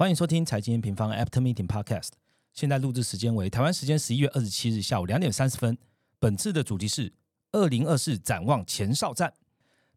[0.00, 2.12] 欢迎收听财经平方 After Meeting Podcast。
[2.54, 5.76] 现在录制时间为台湾时间十一月二十七日下午两点三十分。
[6.18, 7.12] 本次的主题是
[7.52, 9.34] 二零二四展望前哨战。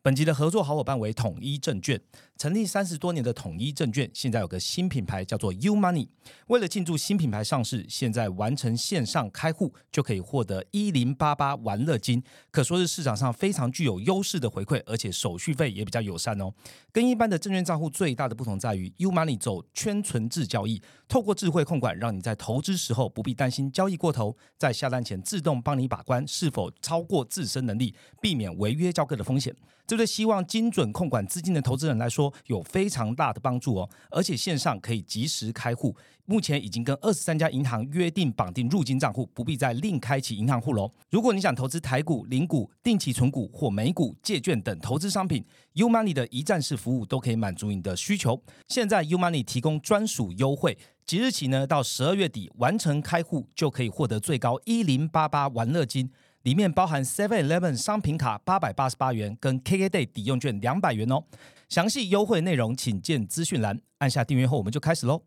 [0.03, 1.98] 本集的合作好伙伴为统一证券，
[2.38, 6.09] 成立三十多年的统一证券，现在有个新品牌叫做 U Money。
[6.48, 12.21] 为了庆祝新品牌上市，现在完成线上开户就可以获得一零八八玩乐金，
[12.52, 16.52] 可说是市场上非常具有优势的回馈，而且手续费也比较友善哦。
[16.91, 29.56] 跟一般的证券账户最大的不同在于，U Money 走圈存制交易，透过智慧控管，让你在投资时候不必担心交易过头，在下单前自动帮你把关是否超过自身能力，避免违约交割的风险。
[29.86, 35.95] 这对希望精准控管资金的投资人来说有非常大的帮助哦，而且线上可以及时开户。
[36.25, 40.90] 目前已经跟二十三家银行约定绑定入金账户，不必再另开启银行户喽。
[41.09, 48.42] 如果你想投资台股、零股、定期存股或美股、借券等投资商品，U Money 的一站式服务都可以满足你的需求。
[48.70, 56.09] 现在 U Money 提供专属优惠，即日起呢到十二月底完成开户就可以获得最高一零八八玩乐金。
[56.44, 61.23] 里面包含 Seven Eleven 商品卡八百八十八元，跟 KKday 抵用券两百元哦。
[61.69, 63.80] 详细优惠内容请见资讯栏。
[64.00, 65.23] 按下订阅后，我们就开始喽。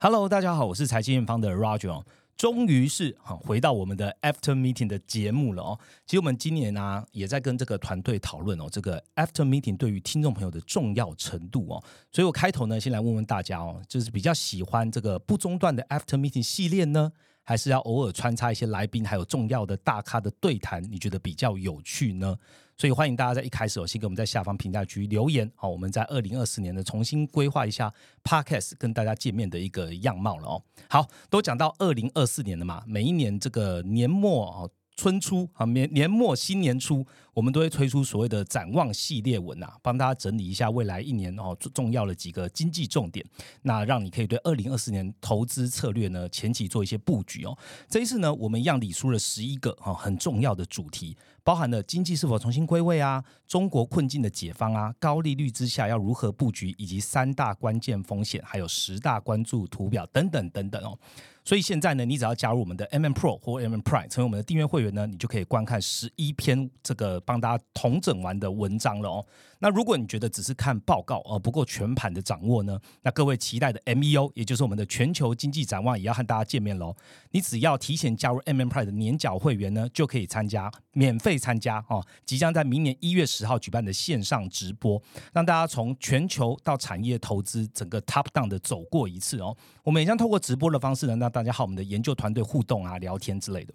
[0.00, 2.02] Hello，大家好，我是财经院方的 Roger。
[2.36, 5.78] 终于是哈回到我们的 After Meeting 的节目了哦。
[6.04, 11.82] 其实我们今年呢也在跟这个团队讨论哦，这个 After Meeting 对于听众朋友的重要程度哦。
[12.12, 17.12] 所以我开头呢先来问问大家哦，就是比较喜欢这个不中断的 After Meeting 系列呢，
[17.46, 20.82] 还是要偶尔穿插一些来宾还有重要的大咖的对谈？
[20.90, 22.36] 你觉得比较有趣呢？
[22.76, 27.90] 所以欢迎大家在一开始哦，先给我们在下方评价区留言，好，我们在二零二四年呢重新规划一下
[28.24, 30.62] Podcast 跟大家见面的一个样貌了哦。
[30.90, 34.70] 好，都讲到二零二四年了嘛，每一年这个年末哦。
[34.96, 43.24] 春初啊，年年末新年初，我们都会推出所谓的展望系列文啊，帮大家整理一下未来一年哦重要的几个经济重点，
[43.62, 47.56] 那让你可以对二零二四年投资策略呢前期做一些布局哦。
[47.88, 51.14] 这一次呢，我们一样理出了十一个哈很重要的主题，
[51.44, 60.98] 包含了经济是否重新归位啊，中国困境的解方啊，高利率之下要如何布局，以及三大关键风险，还有十大关注图表等等等等哦。
[61.46, 69.26] 所以现在呢，你只要加入我们的 MM Pro 或 MM Prime，成为我们的订阅会员呢，你就可以观看十一篇这个帮大家统整完的文章了哦。
[69.58, 76.94] 那如果你觉得只是看报告而不够全盘的掌握呢，那各位期待的 MEO，也就是我们的全球经济展望，也要和大家见面喽。
[77.30, 85.00] 你只要提前加入 MNPri 的年缴会员呢，就可以参加免费参加哦，即将在明年一月十号举办的线上直播，
[85.32, 89.56] 让大家从全球到产业投资整个 Top Down 的走过一次哦。
[89.82, 93.72] 我们也将透过直播的方式呢，让大家和我们的研究团队互动啊、聊天之类的。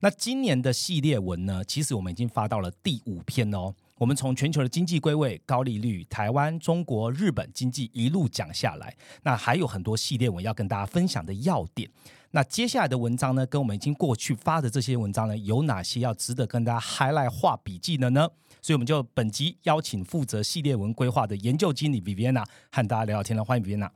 [0.00, 3.72] 那今年的系列文呢，其实我们已经发到了第五篇哦。
[4.02, 8.92] 我们从全球的经济归位、高利率、台湾、中国、日本经济一路讲下来，
[9.22, 11.88] 那还有很多系列文要跟大家分享的要点。
[12.32, 18.28] 那接下来的文章呢，跟我们已经过去发的这些文章呢，有哪些要值得跟大家 highlight 画笔记的呢？
[18.60, 23.44] 所以我们就本集邀请负责系列文规划的研究经理 Viviana 和大家聊聊天了。
[23.44, 23.88] 欢迎 Viviana。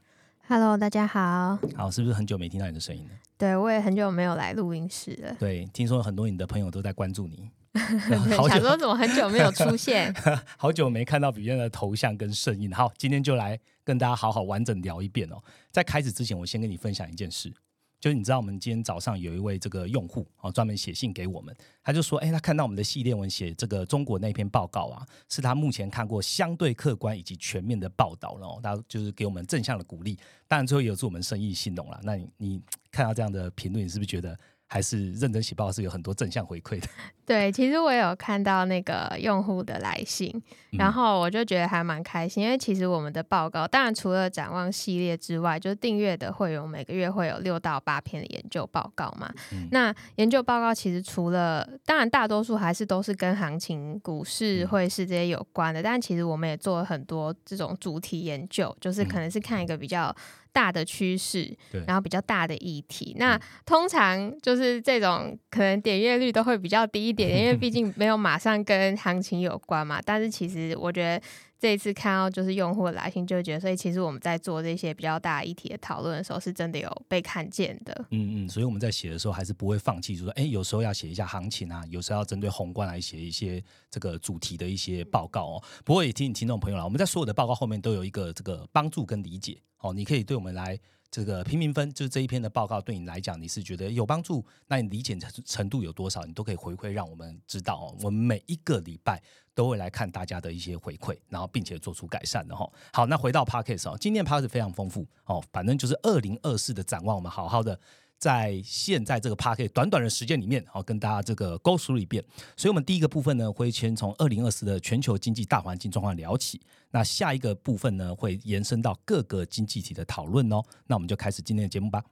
[0.47, 1.59] Hello，大家好。
[1.75, 3.11] 好，是不是很久没听到你的声音了？
[3.37, 5.35] 对，我也很久没有来录音室了。
[5.41, 7.51] 对，听说很多你的朋友都在关注你。
[8.49, 10.15] 想说怎么很久没有出现？
[10.57, 12.73] 好久没看到比燕的头像跟声音。
[12.73, 15.43] 好，今天就来跟大家好好完整聊一遍哦。
[15.71, 17.53] 在开始之前，我先跟你分享一件事。
[17.99, 30.17] 就是你知道，我们今天早上有一位这个用户哦，专门写信给我们，他就说，哎，他看到我们的系列文写这个中国那篇报告啊，是他目前看过相对客观以及全面的报道了，他就是给我们正向的鼓励。
[30.47, 31.99] 当然，最后也有祝我们生意兴隆了。
[32.05, 32.63] 那你你
[32.93, 34.39] 看到这样的评论，你是不是觉得？
[34.67, 36.89] 还是认真写报是有很多正向回馈的。
[37.27, 40.33] 对，其实我有看到那个用户的来信，
[40.79, 49.29] 然后我就觉得还蛮开心，因为其实我们的报告，当然除了展望系列之外，就是订阅的会员每个月会有六到八篇的研究报告嘛。
[49.73, 60.15] 那研究报告其实除了，当然大多数还是都是跟行情、股市、汇市这些有关的，但其实我们也做了很多这种主题研究，就是可能是看一个比较。
[60.57, 61.55] 大的趋势，
[61.87, 63.15] 然后比较大的议题。
[63.19, 70.01] 那通常就是这种可能点阅率都会比较低一点，因为毕 竟没有马上跟行情有关嘛。
[70.03, 71.21] 但是其实我觉得。
[71.59, 77.93] 这一次看到就是用户的来信，就觉得，所以其实我们在做这些比较大议题的讨论的时候，是真的有被看见的。
[78.11, 85.63] 嗯嗯，所以我们在写的时候还是不会放弃，就说，哎，有时候要写一下行情啊，有时候要针对宏观来写一些这个主题的一些报告哦。
[85.85, 90.79] 不过也提醒听众朋友了，我们在所有的报告后面都有一个这个帮助跟理解哦，你可以对我们来。
[91.17, 94.45] 这个平民分，就是这一篇的报告对你来讲，你是觉得有帮助？
[94.67, 95.17] 那你理解
[95.47, 96.27] 程度有多少？
[96.27, 97.97] 你都可以回馈让我们知道哦。
[98.03, 99.23] 我们每一个礼拜
[99.55, 102.71] 都会来看大家的一些回馈，然后并且做出改善的哈。
[102.93, 107.81] 好，那回到 p a r k e s 哦，今天 p a r k e s 非常丰富哦，反正就是二零二四的展望，我们好好的。
[108.19, 112.25] 在现在这个 p a r k e t 短短的时间里面，好跟大家这个 go through 一遍。
[112.57, 116.61] 所以，我们第一个部分呢，会先从二零二四的全球经济大环境状况聊起。
[116.91, 120.63] 那下一个部分呢，会延伸到各个经济体的讨论哦。
[120.87, 122.03] 那我们就开始今天的节目吧。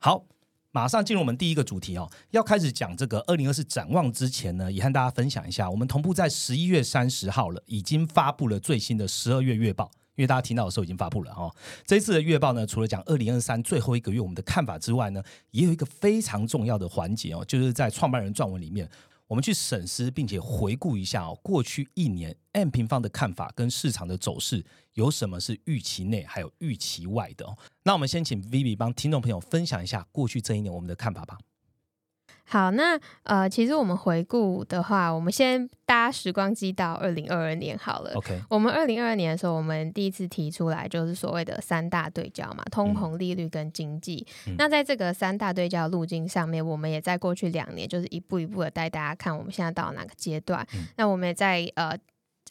[0.00, 0.37] 好。
[0.70, 11.54] 马上进入我们第一个主题哦，要开始讲这个二零二四展望之前呢，也和大家分享一下，我们同步在十一月三十号了，已经发布了最新的十二月月报，因为大家听到的时候已经发布了哦。
[11.86, 15.22] 这一次的月报呢，除了讲二零二三最后一个月我们的看法之外呢，
[15.52, 18.88] 也有一个非常重要的环节哦，就是在创办人撰文里面。
[19.28, 24.64] 我们去审视并且回顾一下哦，过去一年 M 平方的看法跟市场的走势
[24.94, 27.56] 有什么是预期内，还有预期外的哦。
[27.84, 31.38] 那我们先请 Vivi 帮听众朋友分享一下过去这一年我们的看法吧。
[32.48, 38.12] 好，那呃，其实我们回顾的话，我们先搭时光机到二零二二年好了。
[38.14, 44.26] OK，我们二零二二年的时候，我们第一次提出来就是所谓的三大对焦嘛，通膨、利率跟经济。
[44.56, 50.66] 那在这个三大对焦路径上面，我们也在过去两年就是一步一步的带大家看我们现在到哪个阶段。
[50.96, 51.94] 那我们也在呃。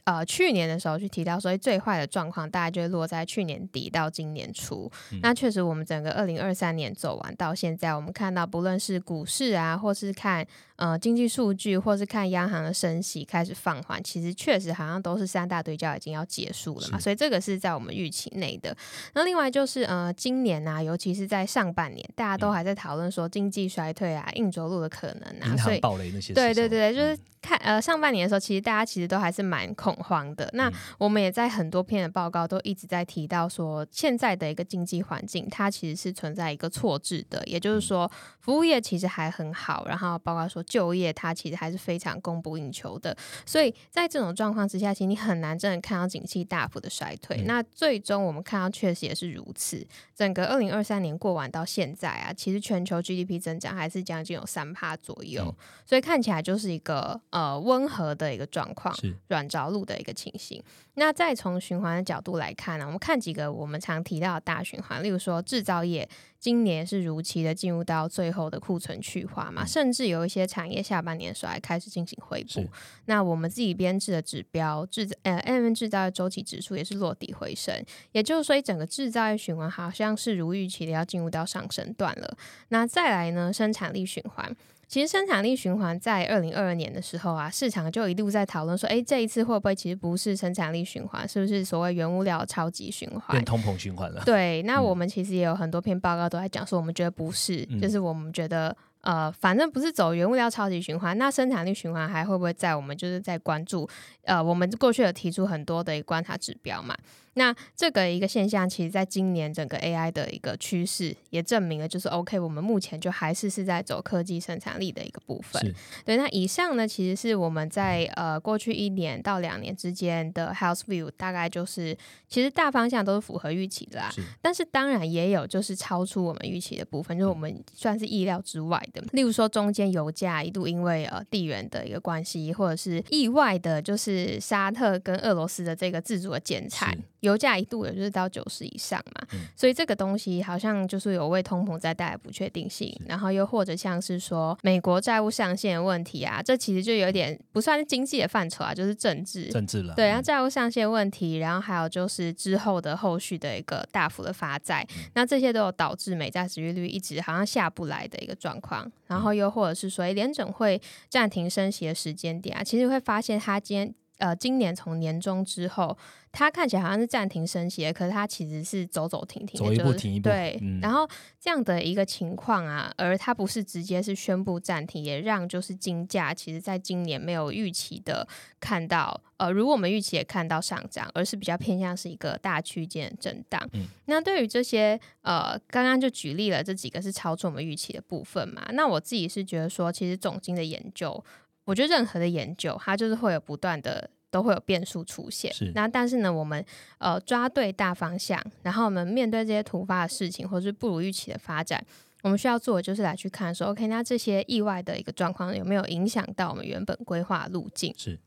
[0.08, 4.90] 呃，去年的时候去提到，所以最坏的状况大概就会落在去年底到今年初。
[5.22, 10.48] 那确实，我们整个二零二三年走完到现在，我们看到不论是股市啊，或是看。
[10.78, 18.78] 呃，经济数据或是看央行的升息开始放缓，其实确实好像都是三大对焦已经要结束了嘛，所以这个是在我们预期内的。
[19.16, 26.32] 那另外就是呃，今年啊，尤其是在上半年，大家都还在讨论说经济衰退啊、硬着陆的可能啊，所以暴雷那些。
[26.32, 30.48] 对对对，就是看呃上半年的时候，其实大家其实都还是蛮恐慌的。
[30.54, 40.64] 那我们也在很多篇的报告都一直在提到说，现在的一个经济环境它其实是存在一个错置的，也就是说，服务业其实还很好，然后包括说。
[40.68, 43.16] 就业它其实还是非常供不应求的，
[43.46, 47.42] 所以在这种状况之下，其实你很难真的看到景气大幅的衰退。
[47.46, 49.88] 那最终我们看到确实也是如此。
[50.14, 55.56] 整个二零二三年过完到现在啊，其实全球 GDP 增长还是将近有三帕左右，
[55.86, 58.94] 所以看起来就是一个呃温和的一个状况，
[59.30, 60.62] 软着陆的一个情形。
[61.00, 66.08] 那再从循环的角度来看呢，我们看几个我们常提到的大循环，例如说制造业。
[66.40, 72.64] 今年是如期的进入到最后的库存去化嘛，甚至有一些产业下半年的时候还开始进行回补。
[73.06, 82.38] 那我们自己编制的指标制呃 M 制造业周期指数也是落地回升，也就是说整个制造业循环好像是如预期的要进入到上升段了。
[82.70, 84.56] 那再来呢，生产力循环。
[84.88, 94.24] 其实生产力循环在二零二二年的时候啊，市场就一路在讨论说，哎，这一次会不会其实不是生产力循环，是不是所谓原物料超级循环，变通膨循环了？
[94.26, 98.76] 对，那我们其实也有很多篇报告都在讲说，我们觉得不是，就是我们觉得。
[99.02, 103.88] 呃，反正不是走原物料超级循环，那生产力循环还会不会在我们就是在关注？
[104.24, 106.94] 呃，我们过去有提出很多的观察指标嘛。
[107.38, 115.74] 那这个一个现象，其实在今年整个 AI 的一个趋势也证明了，就是 OK，我们目前就还是是在走科技生产力的一个部分。
[116.04, 121.96] 对，那以上呢，其实是我们在呃过去一年到两年之间的 Health View，大概就是
[122.28, 124.12] 其实大方向都是符合预期的啦。
[124.42, 129.04] 但是当然也有就是超出我们预期的部分，就是我们算是意料之外的。
[129.12, 136.98] 例如说，中间油价一度因为呃地缘的一个关系，或者是意外的，就是沙特跟俄罗斯的这个自主的减产。
[137.28, 149.94] 油价一度也就是到九十以上嘛，所以这个东西好像就是有为通膨在带来不确定性，然后又或者像是说美国债务上限问题啊，这其实就有点不算是经济的范畴啊，就是政治政治了。
[149.96, 163.94] 对，然后债务上限问题，然后还有就是之后的后续的一个大幅的发债，那这些都有导致美债收益率一直好像下不来的一个状况，然后又或者是说联准会暂停升息的时间点啊，其实会发现它今天。
[164.18, 165.98] 呃，今年从年中之后，
[166.32, 170.30] 它看起来好像是暂停升息，可是它其实是走走停停，走一步停一步。
[170.30, 171.08] 对，然后
[171.40, 178.28] 这样的一个情况啊，而它不是直接是宣布暂停，也让就是金价其实在今年没有预期的
[178.60, 183.68] 看到，呃，如果我们预期也看到上涨，而是比较偏向是一个大区间震荡。
[183.74, 191.24] 嗯，那对于这些呃，刚刚就举例了这几个是超出我们预期的部分嘛，那我自己是觉得说，其实总金的研究。
[191.68, 195.54] 我觉得任何的研究，它就是会有不断的都会有变数出现。
[195.54, 195.70] 是。
[195.76, 196.64] 那但是呢，我们
[196.98, 201.86] 呃抓对大方向，然后我们面对这些突发的事情，或者是不如预期的发展，
[202.24, 207.94] 我们需要做的就是来去看说，OK，那这些意外的一个状况有没有影响到我们原本规划路径？
[207.98, 208.18] 是。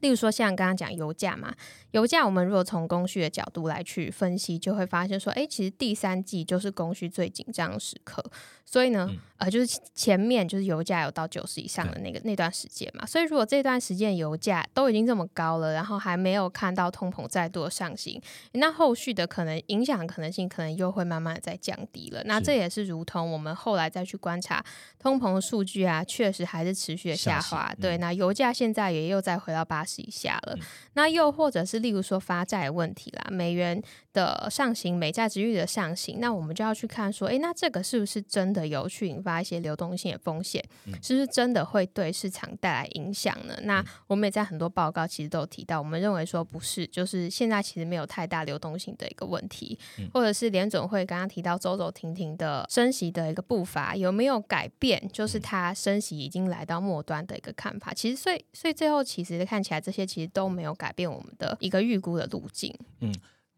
[0.00, 1.54] 例如说，像刚刚讲油价嘛，
[1.92, 8.24] 油价我们如果从供需的角度来去分析，就会发现说，哎，其实第三季就是供需最紧张的时刻。
[8.64, 18.20] 所以呢，呃，就是前面就是油价有到九十以上的那个那段时间嘛，所以如果这段时间油价都已经这么高了，然后还没有看到通膨再度的上行，
[18.52, 22.22] 那后续的可能影响可能性可能又会慢慢的在降低了。
[22.26, 24.62] 那这也是如同我们后来再去观察
[24.98, 27.74] 通膨的数据啊，确实还是持续的下滑。
[27.80, 30.56] 对，那油价现在也又再回到八十以下了。
[30.92, 38.68] 那又或者是例如说发债的问题啦，美元的上行，美债值率的上行，那我们就要去看说，哎，那这个是不是真的？
[38.68, 40.62] 有去引发一些流动性的风险，
[41.02, 43.58] 是不是真的会对市场带来影响呢？
[43.62, 49.78] 那我们也在很多报告其实都有提到，我们认为说不是，就是现在其实没有太大流动性的一个问题，
[50.12, 55.08] 或者是联总会刚刚提到走走停停的升息的一个步伐有没有改变？
[55.10, 57.94] 就是它升息已经来到末端的一个看法。
[57.94, 62.74] 其实，所以，所以最后其实看起来这些其实都没有改变我们的一个预估的路径。
[63.00, 63.14] 嗯。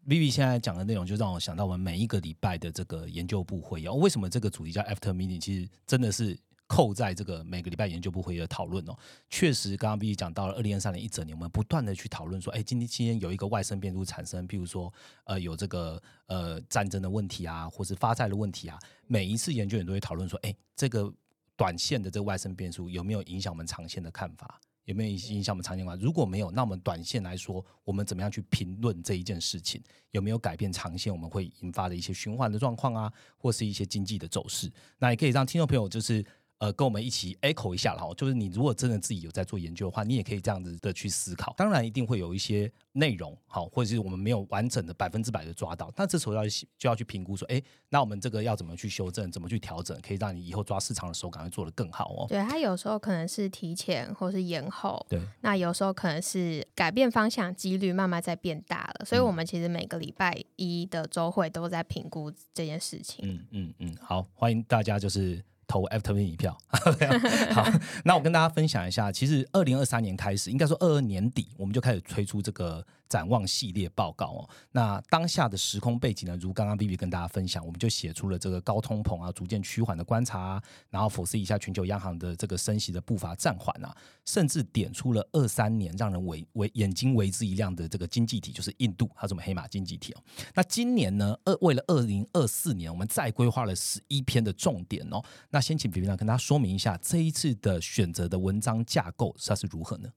[0.07, 3.87] Vivi 现在讲的内容，就让我想到我们每一个礼拜的这个研究部会议。
[3.87, 5.39] 为什么这个主题叫 After Meeting？
[5.39, 6.35] 其实真的是
[6.65, 8.97] 扣在这个每个礼拜研究部会议的讨论哦。
[9.29, 14.91] 确实，刚刚 Vivi 讲到了二零二三年一整年，我们不断的去讨论说，哎，今天今天有一个外生变数产生，譬如说，
[15.25, 18.79] 呃，有这个呃战争的问题啊，或是发债的问题啊。
[19.05, 21.13] 每一次研究员都会讨论说，哎，这个
[21.55, 24.59] 短线的这个外生变数有没有影响我们长线的看法？
[24.85, 25.97] 有没有影响我们长线观？
[25.99, 29.81] 如果没有，那我们短线来说，我们怎么样去评论这一件事情？
[30.11, 31.11] 有没有改变长线？
[31.13, 34.71] 我们会引发的一些循环的状况啊，或是一些经济的走势？
[34.97, 36.25] 那也可以让听众朋友就是。
[36.61, 41.55] 呃，跟我们一起 echo 一下哈，就是你如果真的自己有在做研究的话，你也可以这样子的去思考。
[41.57, 46.43] 当然，一定会有一些内容好，或者是我们没有完整的百分之百的抓到，那这时候要
[46.77, 52.27] 就要去评估说，哎，那我们这个要怎么去修正，怎么去调整，可以让你以后抓市场的手感会做得更好哦。
[52.29, 63.27] 对，它有时候可能是提前或是延后，对，那有时候可能是改变方向几率慢慢在变大了，所以我们其实每个礼拜一的周会都在评估这件事情。
[63.27, 65.43] 嗯嗯嗯，好，欢迎大家就是。
[65.71, 66.57] 投 Me 一票，
[67.53, 67.65] 好，
[68.03, 72.85] 那我跟大家分享一下，其实二零二三年开始，应该说二二年底，我们就开始推出这个。
[73.11, 76.37] 展望系列报告哦，那当下的时空背景呢？
[76.37, 90.23] 如刚刚 B B 跟大家分享，我们就写出了这个高通膨啊，逐渐趋缓的观察，然后否视一下全球央行的这个升息的步伐暂缓啊，甚至点出了二三年让人为为眼睛为之一亮的这个经济体，就是印度，它什么黑马经济体哦。
[90.55, 95.21] 那今年呢，二为了二零二四年，我们再规划了十一篇的重点哦。
[95.49, 100.09] 那先请 B B 呢跟大家说明一下这一次的选择的文章架构它是如何呢？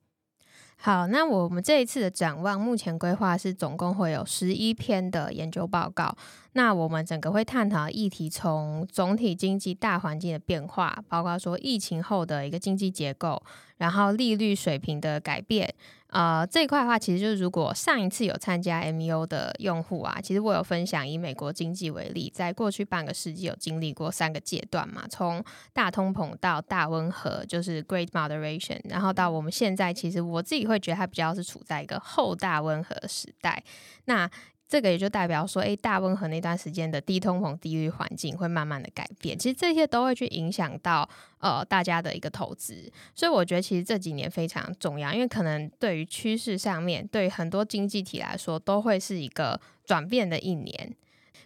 [0.76, 6.14] 好，那我们这一次的展望，目前规划是总共会有十一篇的研究报告。
[6.52, 13.42] 那我们整个会探讨议题，从总体经济大环境的变化，包括说疫情后的一个经济结构，
[13.78, 15.74] 然后利率水平的改变。
[16.14, 25.42] 呃，这一块的话，其实就是如果上一次有参加 M U 的用户啊，其实我有分享以美国经济为例，在过去半个世纪有经历过三个阶段嘛，从
[25.72, 33.64] 大通膨到大温和，就是 Great Moderation，然后到我们现在，其实我自己会觉得它比较是处在一个后大温和时代。
[34.04, 34.30] 那
[34.74, 39.38] 这个也就代表说，哎，大温和那段时间的低通膨、低率环境会慢慢的改变。
[39.38, 50.96] 其实这些都会去影响到呃大家的一个投资，所以我觉得其实这几年非常重要，因为可能对于趋势上面，对于很多经济体来说都会是一个转变的一年。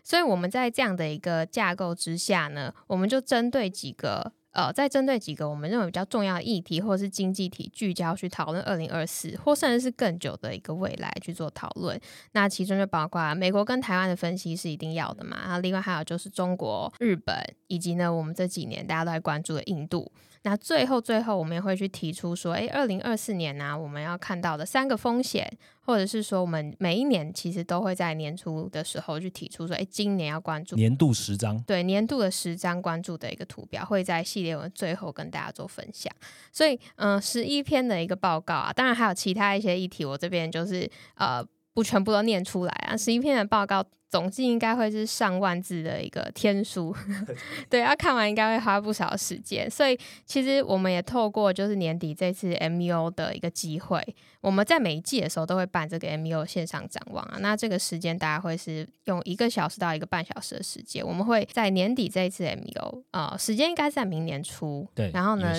[0.03, 4.33] 所以我们在这样的一个架构之下呢，我们就针对几个。
[4.53, 12.01] 呃，再针对几个我们认为比较重要的议题，或者是经济体聚焦去讨论二零二四，或甚至是更久的一个未来去做讨论。
[12.33, 17.37] 那其中就包括美国跟台湾的分析是一定要的嘛，然后另外还有就是中国、日本，
[17.69, 20.11] 以及呢我们这几年大家都在关注的印度。
[20.43, 36.13] 那最后最后，我们也会去提出说，诶，二零二四年呢，我们要看到的三个风险，或者是说，我们每一年其实都会在年初的时候去提出说，诶，今年要关注年度十张，对年度的十张关注的一个图表，会在系列文最后跟大家做分享。
[36.53, 41.45] 所以，嗯，十一篇的一个报告啊，当然还有其他一些议题，我这边就是呃。
[41.79, 42.97] 不全部都念出来啊！
[42.97, 46.93] 十一篇的报告总计应该会是上万字的一个天书
[47.71, 49.71] 对，要看完应该会花不少时间。
[49.71, 54.03] 所以其实我们也透过就是年底这次 M U 的一个机会，
[54.41, 57.37] 我们在每一季的时候都会办这个 M U 线上展望啊。
[57.39, 65.55] 那这个时间大概会是用一个小时到一个半小时的时间，我们会在年底这一次 M U 呃，时间应该在明年初，对，然后呢？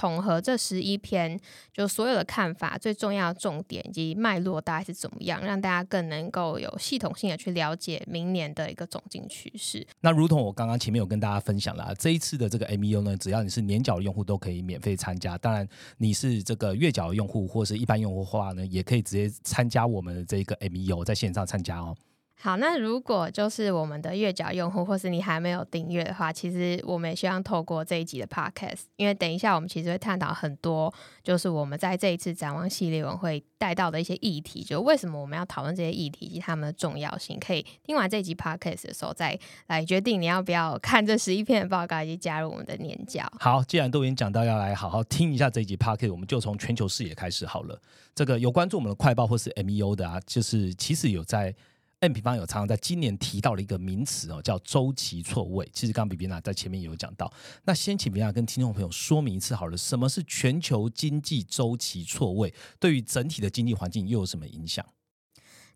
[0.00, 1.38] 统合这十一篇，
[1.74, 9.86] 就所有的看法、最重要的重点以及脉络大概是怎么样，让大家更能够有系统性的去了解明年的一个总经趋势。
[10.00, 15.36] 那如同我刚刚前面有跟大家分享了，这一次的这个 M E U 呢，只要你是年缴的用户都可以免费参加。
[15.36, 21.94] 当然，你是这个月缴的用户或是一般用户的话呢，也可以直接参加我们的这个 M E U，在线上参加哦。
[22.42, 30.90] 好，那如果就是我们的月缴用户，或是你还没有订阅的话，其实我们也希望透过这一集的 podcast，因为等一下我们其实会探讨很多，
[31.22, 37.38] 就是我们在这一次展望系列文会带到的一些议题，就为什么我们要讨论这些议题以及他们的重要性。
[37.38, 43.30] 可以听完这集 podcast 的时候，再来决定你要不要看这十一篇的报告以及加入我们的年缴。
[43.38, 47.78] 好，既然都已经讲到要来好好听一下这一集 podcast，我们就从全球视野开始好了。
[48.14, 51.54] 这个有关注我们的快报或是 MEU 的啊，就是其实有在。
[52.00, 55.68] M 平方有常常在今年提到了一个名词哦，叫周期错位。
[55.70, 57.30] 其实刚刚比比娜在前面也有讲到。
[57.64, 62.54] 那先请比比娜跟听众朋友说明一次好了，什么是全球经济周期错位？
[62.78, 64.82] 对于整体的经济环境又有什么影响？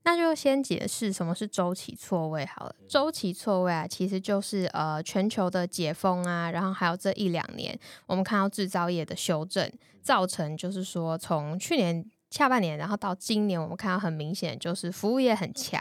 [0.05, 2.75] 那就先解释什么是周期错位好了。
[2.89, 12.11] 周期错位啊，其实就是呃全球的解封啊，然后还有这一两年我们看到制造业的修正，造成就是说从去年。
[12.35, 15.81] 下半年，然后到今年，我们看到很明显就是服务业很强，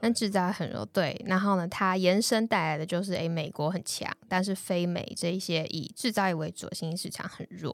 [0.00, 0.84] 那制造很弱。
[0.86, 7.72] 对，然后呢，它延伸带来的就是，诶，美国很强，但是非美这一些以制造业为主的新兴市场很弱。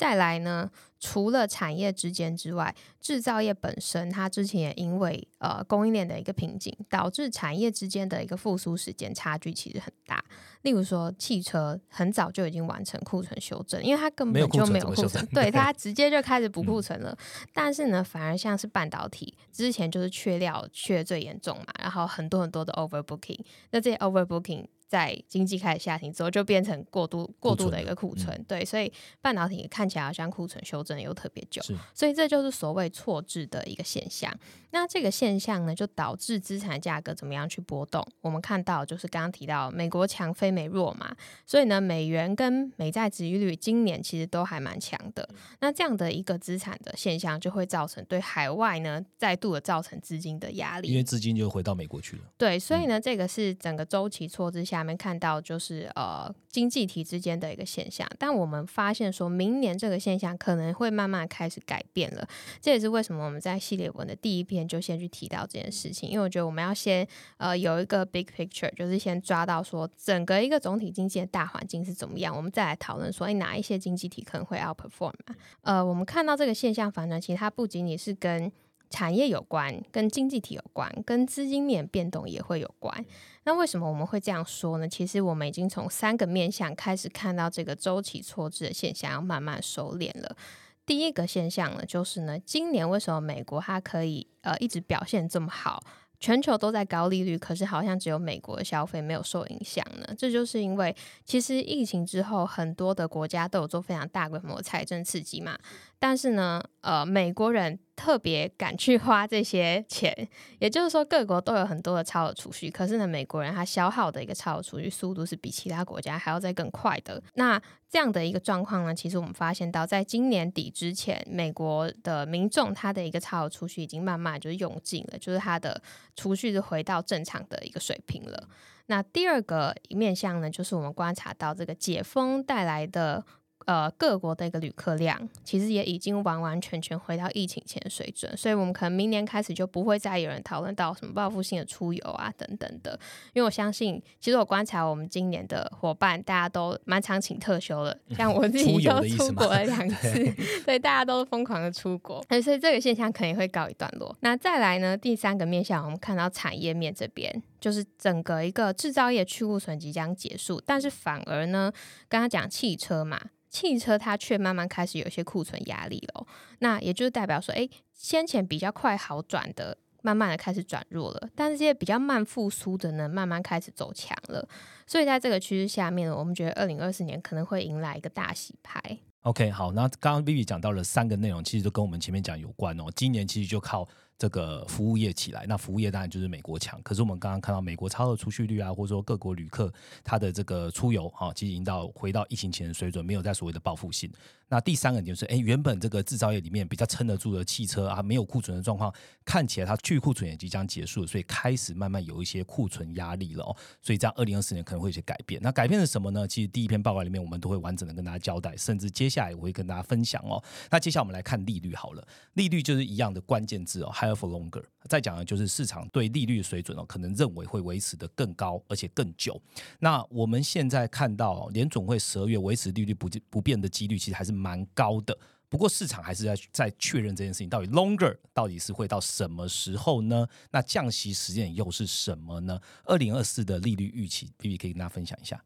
[0.00, 10.24] 再来呢，除了产业之间之外，制造业本身它之前也因为呃供应链的一个瓶颈，导致产业之间的一个复苏时间差距其实很大。
[10.62, 17.14] 例如说，汽车很早就已经完成库存修正，因为它根本就没有库存，对 它直接就开始补库存了。
[17.52, 23.40] 但是呢，反而像是半导体，之前就是缺料缺最严重嘛，然后很多很多的 overbooking，
[23.72, 24.64] 那这些 overbooking。
[24.90, 31.62] 在经济开始下行之后，就变成过度过度的一个库存，对，所以半导体看起来好像库存修正又特别久，
[31.94, 34.36] 所以这就是所谓错置的一个现象。
[34.72, 38.04] 那这个现象呢，就导致资产价格怎么样去波动？
[38.20, 41.14] 我们看到就是刚刚提到美国强非美弱嘛，
[41.46, 45.28] 所以呢，美元跟美债值率今年其实都还蛮强的。
[45.60, 52.22] 那这样的一个资产的现象，就会造成对海外呢再度的造成资金的压力，因为资金就回到美国去了。
[52.36, 54.79] 对，所以呢，这个是整个周期错置下。
[54.80, 62.26] 我们看到就是呃经济体之间的一个现象，但我们发现说明年这个现象可能会慢慢开始改变了。
[62.60, 75.34] 这也是为什么我们在系列文的第一篇就先去提到这件事情，因为我觉得我们要先呃有一个 big picture，就是先抓到说整个一个总体经济的大环境是怎么样，我们再来讨论说，哎哪一些经济体可能会 outperform 嘛？
[75.62, 78.50] 呃，我们看到这个现象反转，其实它不仅仅是跟
[78.90, 83.04] 产业有关，跟经济体有关，跟资金面变动也会有关。
[83.44, 84.86] 那为什么我们会这样说呢？
[84.86, 90.36] 其实我们已经从三个面向开始看到这个周期错置的现象要慢慢收敛了。
[90.84, 95.82] 第一个现象呢，就是呢，今年为什么美国它可以呃一直表现这么好？
[96.18, 100.14] 全球都在高利率，可是好像只有美国的消费没有受影响呢？
[100.18, 105.58] 这就是因为其实疫情之后，很多的国家都有做非常大规模的财政刺激嘛。
[106.02, 112.70] 但是呢，呃，美国人特别敢去花这些钱，也就是说，各国都有很多的超额储蓄。
[112.70, 117.22] 可是呢，美国人他消耗的一个超额储蓄速度是比其他国家还要再更快的。
[117.34, 117.60] 那
[117.90, 125.82] 这样的一个状况呢，其实我们发现到，在今年底之前，美国的民众他的一个超额储蓄已经慢慢就是用尽了，就是他的
[126.16, 128.48] 储蓄是回到正常的一个水平了。
[128.86, 133.22] 那第二个面向呢，就是我们观察到这个解封带来的。
[133.70, 142.98] 呃，各国的一个旅客量其实也已经完完全全回到疫情前水准，所以我们可能明年开始就不会再有人讨论到什么报复性的出游啊等等的，
[143.32, 150.32] 因为我相信，其实我观察我们今年的伙伴，大家都蛮常请特休了，像我自己都出国了两 次，
[150.66, 154.16] 所以大家都疯狂的出国，所以这个现象肯定会告一段落。
[154.22, 161.72] 那再来呢，第三个面向，我们看到产业面这边，就是整个一个制造业去库存即将结束，但是反而呢，
[162.08, 163.20] 刚刚讲汽车嘛。
[163.50, 166.26] 汽车它却慢慢开始有一些库存压力了。
[166.60, 174.48] 那也就是代表说，哎，先前比较快好转的，慢慢的开始转弱了，但是这些比较慢复苏的呢，慢慢开始走强了。
[174.86, 178.80] 所以在这个趋势下面呢，我们觉得二零二四年可能会迎来一个大洗牌。
[179.22, 182.84] OK，好，那刚刚 Vivi 讲到了三个内容，其实都跟我们前面讲有关哦。
[182.94, 183.86] 今年其实就靠。
[184.20, 186.78] 这个服务业起来，那服务业当然就是美国强。
[186.82, 189.72] 可是我们刚刚看到美国超额储蓄率啊，或者说各国旅客
[190.04, 194.12] 他的这个出游啊，其实已经到回到疫情前的水准，没有在所谓的报复性。
[194.52, 198.92] 那第三个就是，哎，原本这个制造业里面比较撑得住的汽车啊，没有库存的状况，
[199.24, 203.56] 看起来它去库存也即将结束，所以开始慢慢有一些库存压力了哦。
[203.80, 205.40] 所以在二零二四年可能会有些改变。
[205.40, 206.26] 那改变是什么呢？
[206.26, 210.42] 其实第一篇报告里面我们都会完整的跟大家交代，甚至接下来我会跟大家分享哦。
[210.68, 212.04] 那接下来我们来看利率好了，
[212.34, 214.64] 利率就是一样的关键字哦还，higher for longer。
[214.88, 219.40] 再讲的就是市场对利率水准哦，可能认为会维持的更高，而且更久。
[219.78, 225.16] 那我们现在看到联总会十二月维持利率不不变的几率，其实还是蛮高的。
[225.48, 230.26] 不过市场还是在在确认这件事情，到底 longer 到底是会到什么时候呢？
[230.52, 232.60] 那降息时间又是什么呢？
[232.84, 235.42] 二零二四的利率预期，B B 可以跟大家分享一下。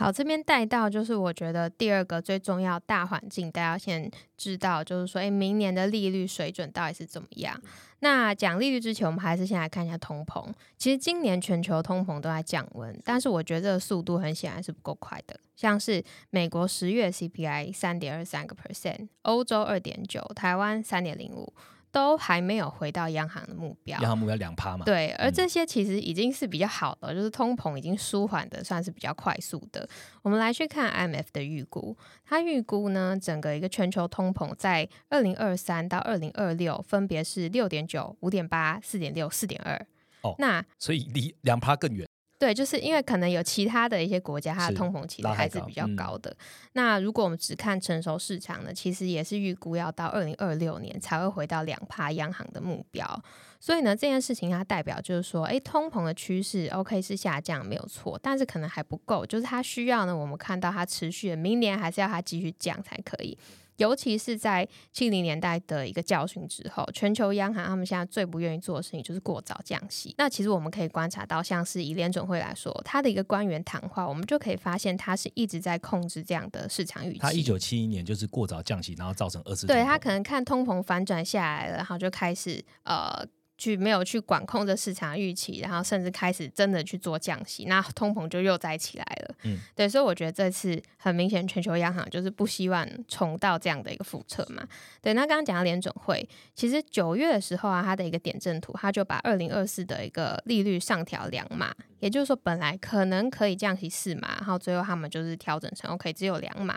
[0.00, 7.60] 好，这边带到就是我觉得第二个最重要大环境，大家先知道，就是说，哎，明年的利率水准到底是怎么样？
[7.98, 10.50] 那讲利率之前，我们还是先来看一下通膨。
[10.78, 15.38] 其实今年全球通膨都在降温，但是我觉得这个速度很显然是不够快的。
[15.54, 21.52] 像是美国十月 CPI 三点二三个 percent，欧洲二点九，台湾三点零五。
[21.92, 24.84] 都还没有回到央行的目标，央行目标两趴嘛。
[24.84, 29.88] 对，而这些其实已经是比较好的，就是通膨已经舒缓的，算是比较快速的。
[30.22, 39.86] 我们来去看 IMF 的预估，它预估呢，整个一个全球通膨在二零二三到二零二六分别是六点九、五点八、四点六、四点二。
[40.22, 42.06] 哦，那所以离两趴更远。
[42.40, 46.34] 对，就是因为可能有其他的一些国家，它的通膨其实还是比较高的。
[46.72, 53.22] 那如果我们只看成熟市场呢，其实也是预估要到二零二六年才会回到两帕央行的目标。
[53.60, 63.36] 所以呢，这件事情它代表就是说，哎，通膨的趋势 OK 是下降没有错，但是可能还不够，就是它需要呢，我们看到它持续的，明年还是要它继续降才可以。
[63.80, 70.14] 尤其是在七零年代的一个教训之后，全球央行他们现在最不愿意做的事情就是过早降息。
[70.18, 77.18] 那其实我们可以观察到，像是以联准会来说，它的一个官员谈话，我们就可以发现，它是一直在控制这样的市场预期。
[77.18, 83.26] 它一九七一年就是过早降息，然后造成二次对他可能看通膨反转下来了，然后就开始呃。
[83.60, 89.34] 去没有去管控这市场预期，然后甚至开始真的去做降息，那通膨就又再起来了。
[89.42, 94.66] 嗯，对，所以我觉得这次很明显，全球央行就是不希望重蹈这样的一个覆辙嘛。
[95.02, 101.74] 对，那刚刚讲到联准会，其实九月的时候啊，它的一个点阵图，它就把二零二四的一个利率上调两码。
[102.00, 106.76] 也就是说，本来可能可以降息四码，然后最后他们就是调整成 OK 只有两码。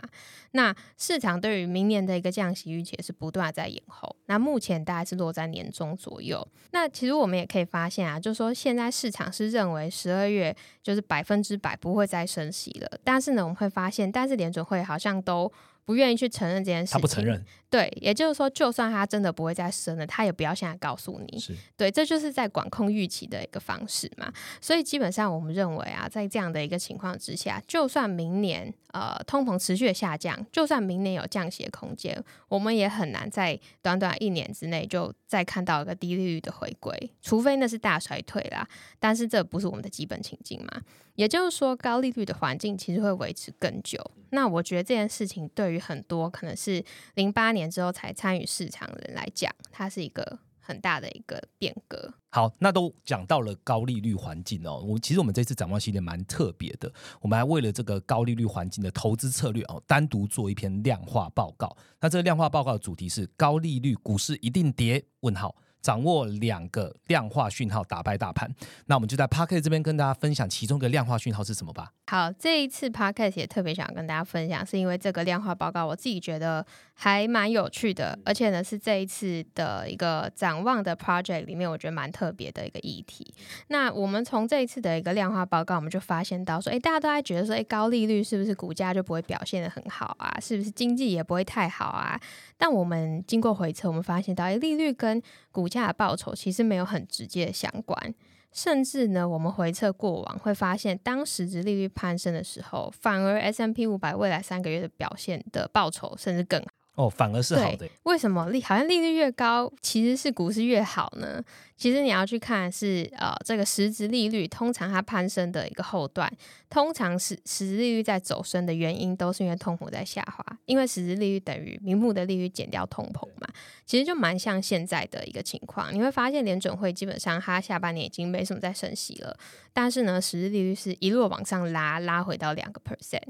[0.52, 4.14] 那市场对于明年的一个降息预期是不断在延后。
[4.26, 6.46] 那目前大概是落在年中左右。
[6.70, 12.98] 那其实我们也可以发现啊，就是说现在市场是认为十二月就是百分之百不会再升息了。
[13.02, 15.52] 但是呢，我们会发现，但是联准会好像都。
[15.84, 17.44] 不愿意去承认这件事情，他不承认。
[17.68, 21.38] 对，也就是说，就算他真的不会再生了，他也不要现在告诉你。
[21.40, 24.32] 是，对，这就是在管控预期的一个方式嘛。
[24.60, 32.16] 所以基本上，我们认为啊，在这样的一个情况之下，就算明年呃通膨持续的下降，就算明年有降息的空间，
[32.48, 38.68] 我们也很难在短短一年之内就再看到一个低利率的回归，除非那是大衰退啦。
[39.00, 40.82] 但是这不是我们的基本情境嘛？
[41.16, 43.98] 也就是说，高利率的环境其实会维持更久。
[44.34, 52.12] 那我觉得这件事情对于很多可能是零八年之后才参与市场的人来讲，它是一个很大的一个变革。
[52.30, 54.82] 好，那都讲到了高利率环境哦。
[54.84, 61.76] 我其实我们这次展望系列蛮特别的，我们还为了这个高利率环境的投资策略哦，单独做一篇量化报告。
[62.00, 65.04] 那这个量化报告的主题是高利率股市一定跌？
[65.20, 65.54] 问号。
[65.84, 68.50] 掌握两个量化讯号打败大盘，
[68.86, 71.92] 那我们就在 p a r k e t 这边跟大家分享其中一个量化讯号是什么吧。
[72.06, 83.34] 好，这一次 p a r k e t 也特别想跟大家分享，是因为这个量化报告我自己觉得还蛮有趣的，而且呢是这一次的一个展望的 project 里面，我觉得蛮特别的一个议题。
[83.68, 90.34] 那我们从这一次的一个量化报告，我们就发现到说，哎，大家都在觉得说，哎，高利率是不是股价就不会表现的很好啊？
[90.40, 92.18] 是不是经济也不会太好啊？
[92.66, 95.22] 但我们经过回测，我们发现到，哎，利率跟
[95.52, 98.14] 股价的报酬其实没有很直接的相关，
[98.52, 106.68] 甚至呢，我们回测过往会发现，当时值利率攀升的时候，反而 S M P 五百未来三个月的表现的报酬甚至更好。
[106.94, 107.88] 哦，反而是好的。
[108.04, 111.42] 为什么利好像利率越高，其实是股市越好呢？
[111.76, 116.32] 其实你要去看是呃这个实质利率，通常它攀升的一个后段，
[116.70, 120.44] 通常是实质利率在走升的原因，都是因为通膨在下滑。
[120.66, 123.48] 因为实质利率等于名目的利率减掉通膨嘛，
[123.84, 125.92] 其实就蛮像现在的一个情况。
[125.92, 129.36] 你会发现联准会基本上它下半年已经没什么在升息了，
[129.72, 133.20] 但是呢，实质利率是一路往上拉，拉回到两个 percent，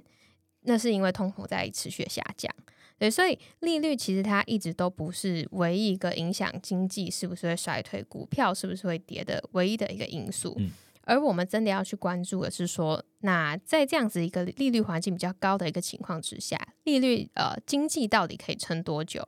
[0.65, 2.55] 那是因为通膨在持续下降。
[2.99, 10.57] 对，所以利率其实它一直都不是唯一一个影响经济是不是会衰退、股票是不是会跌的唯一的一个因素。
[11.03, 19.27] 而我们真的要去关注的是说，那在这样子一个利率环境比较高的一个情况之下，利率呃经济到底可以撑多久？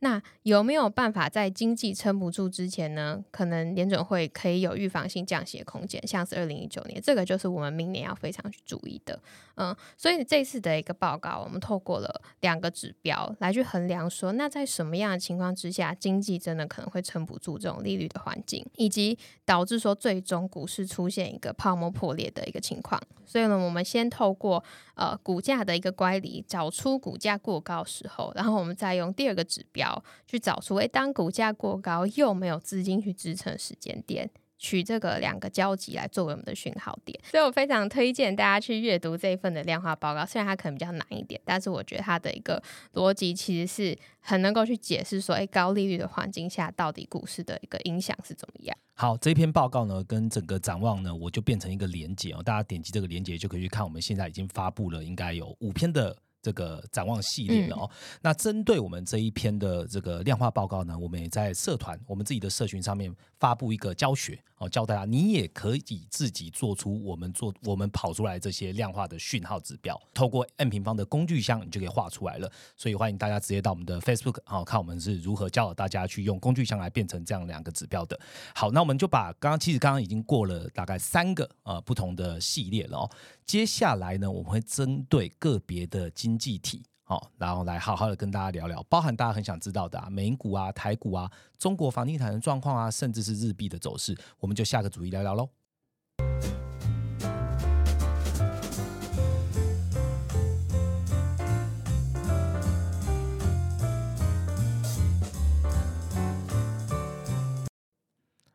[0.00, 3.24] 那有没有办法在经济撑不住之前呢？
[3.32, 9.20] 可能联准会可以有预防性降息的空间，像是二零一九年，这个就是我们明年要非常去注意的。
[9.56, 23.02] 嗯，所以这次的一个报告，我们透过了两个指标来去衡量，说那在什么样的情况之下，经济真的可能会撑不住这种利率的环境，以及导致说最终股市出现一个泡沫破裂的一个情况。
[23.26, 24.62] 所以呢，我们先透过
[24.94, 29.87] 呃股价的一个乖离，找出股价过高时候，然后我们再用第二个指标
[30.26, 34.30] 去找出，诶，当股价过高又没有资金去支撑时间点。
[34.60, 40.26] 取这个两个交集来作为我们的讯号点，所以我非常推荐大家去阅读这一份的量化报告。
[40.26, 42.60] 虽然它可能比较难一点，但是我觉得它的一个
[42.94, 48.76] 逻辑其实是很能够去解释说，哎，高利率的环境下到底股市的一个影响是怎么样。
[48.94, 56.16] 好，这篇报告呢跟整个展望呢，我就变成一个连接哦，大家点击这个连接就可以去看我们现在已经发布了，应该有五篇的。
[56.48, 57.90] 这个展望系列了哦，
[58.22, 72.50] 那针对我们这一篇的这个量化报告呢，我们也在社团我们自己的社群上面发布一个教学哦，教大家你也可以自己做出我们做我们跑出来这些量化的讯号指标，透过 n 平方的工具箱，你就可以画出来了。
[72.74, 78.18] 所以欢迎大家直接到我们的 Facebook 好看我们是如何教导大家去用工具箱来变成这样两个指标的。
[78.54, 83.10] 好，那我们就把刚刚其实刚刚已经过了大概三个呃不同的系列了哦。
[83.48, 95.48] 接下来呢，我们会针对个别的经济体，好，然后来好好的跟大家聊聊，包含大家很想知道的啊，美股啊、台股啊、中国房地产的状况啊，甚至是日币的走势，我们就下个主题聊聊喽。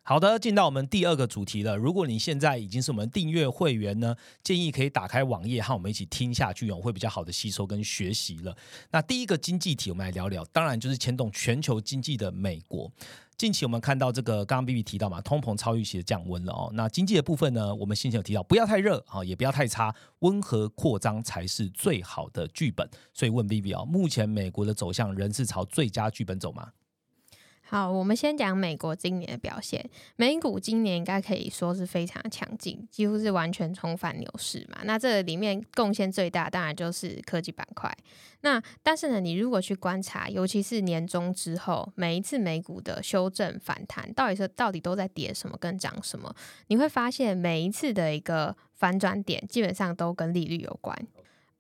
[0.06, 1.78] 好的，进到我们第二个主题了。
[1.78, 4.14] 如果你现在已经是我们订阅会员呢，
[4.44, 8.54] 建议可以打开网页和我们一起听下去哦，会比较好的吸收跟学习了。
[8.92, 12.92] 那第一个经济体，我们来聊聊，当然就是牵动全球经济的美国。
[13.38, 16.70] 近期我们看到这个，刚刚 B B 提到嘛，通膨超预期的降温了哦。
[16.74, 22.86] 那经济的部分呢，我们先前有提到，不要太热啊，也不要太差，温和扩张才是最好的剧本。
[23.14, 26.74] 所以问 B B 啊，目前美国的走向仍是朝最佳剧本走吗？
[27.74, 29.84] 好，我们先讲美国今年的表现。
[30.16, 34.82] 美股今年应该可以说是非常强劲，几乎是完全重返牛市嘛。
[34.84, 37.92] 那这里面贡献最大，当然就是科技板块。
[38.42, 46.32] 那但是呢，你如果去观察，尤其是年终之后，每一次美股的修正反弹，到底是到底都在跌什么跟涨什么？
[46.68, 50.96] 你会发现每一次的一个反转点，基本上都跟利率有关。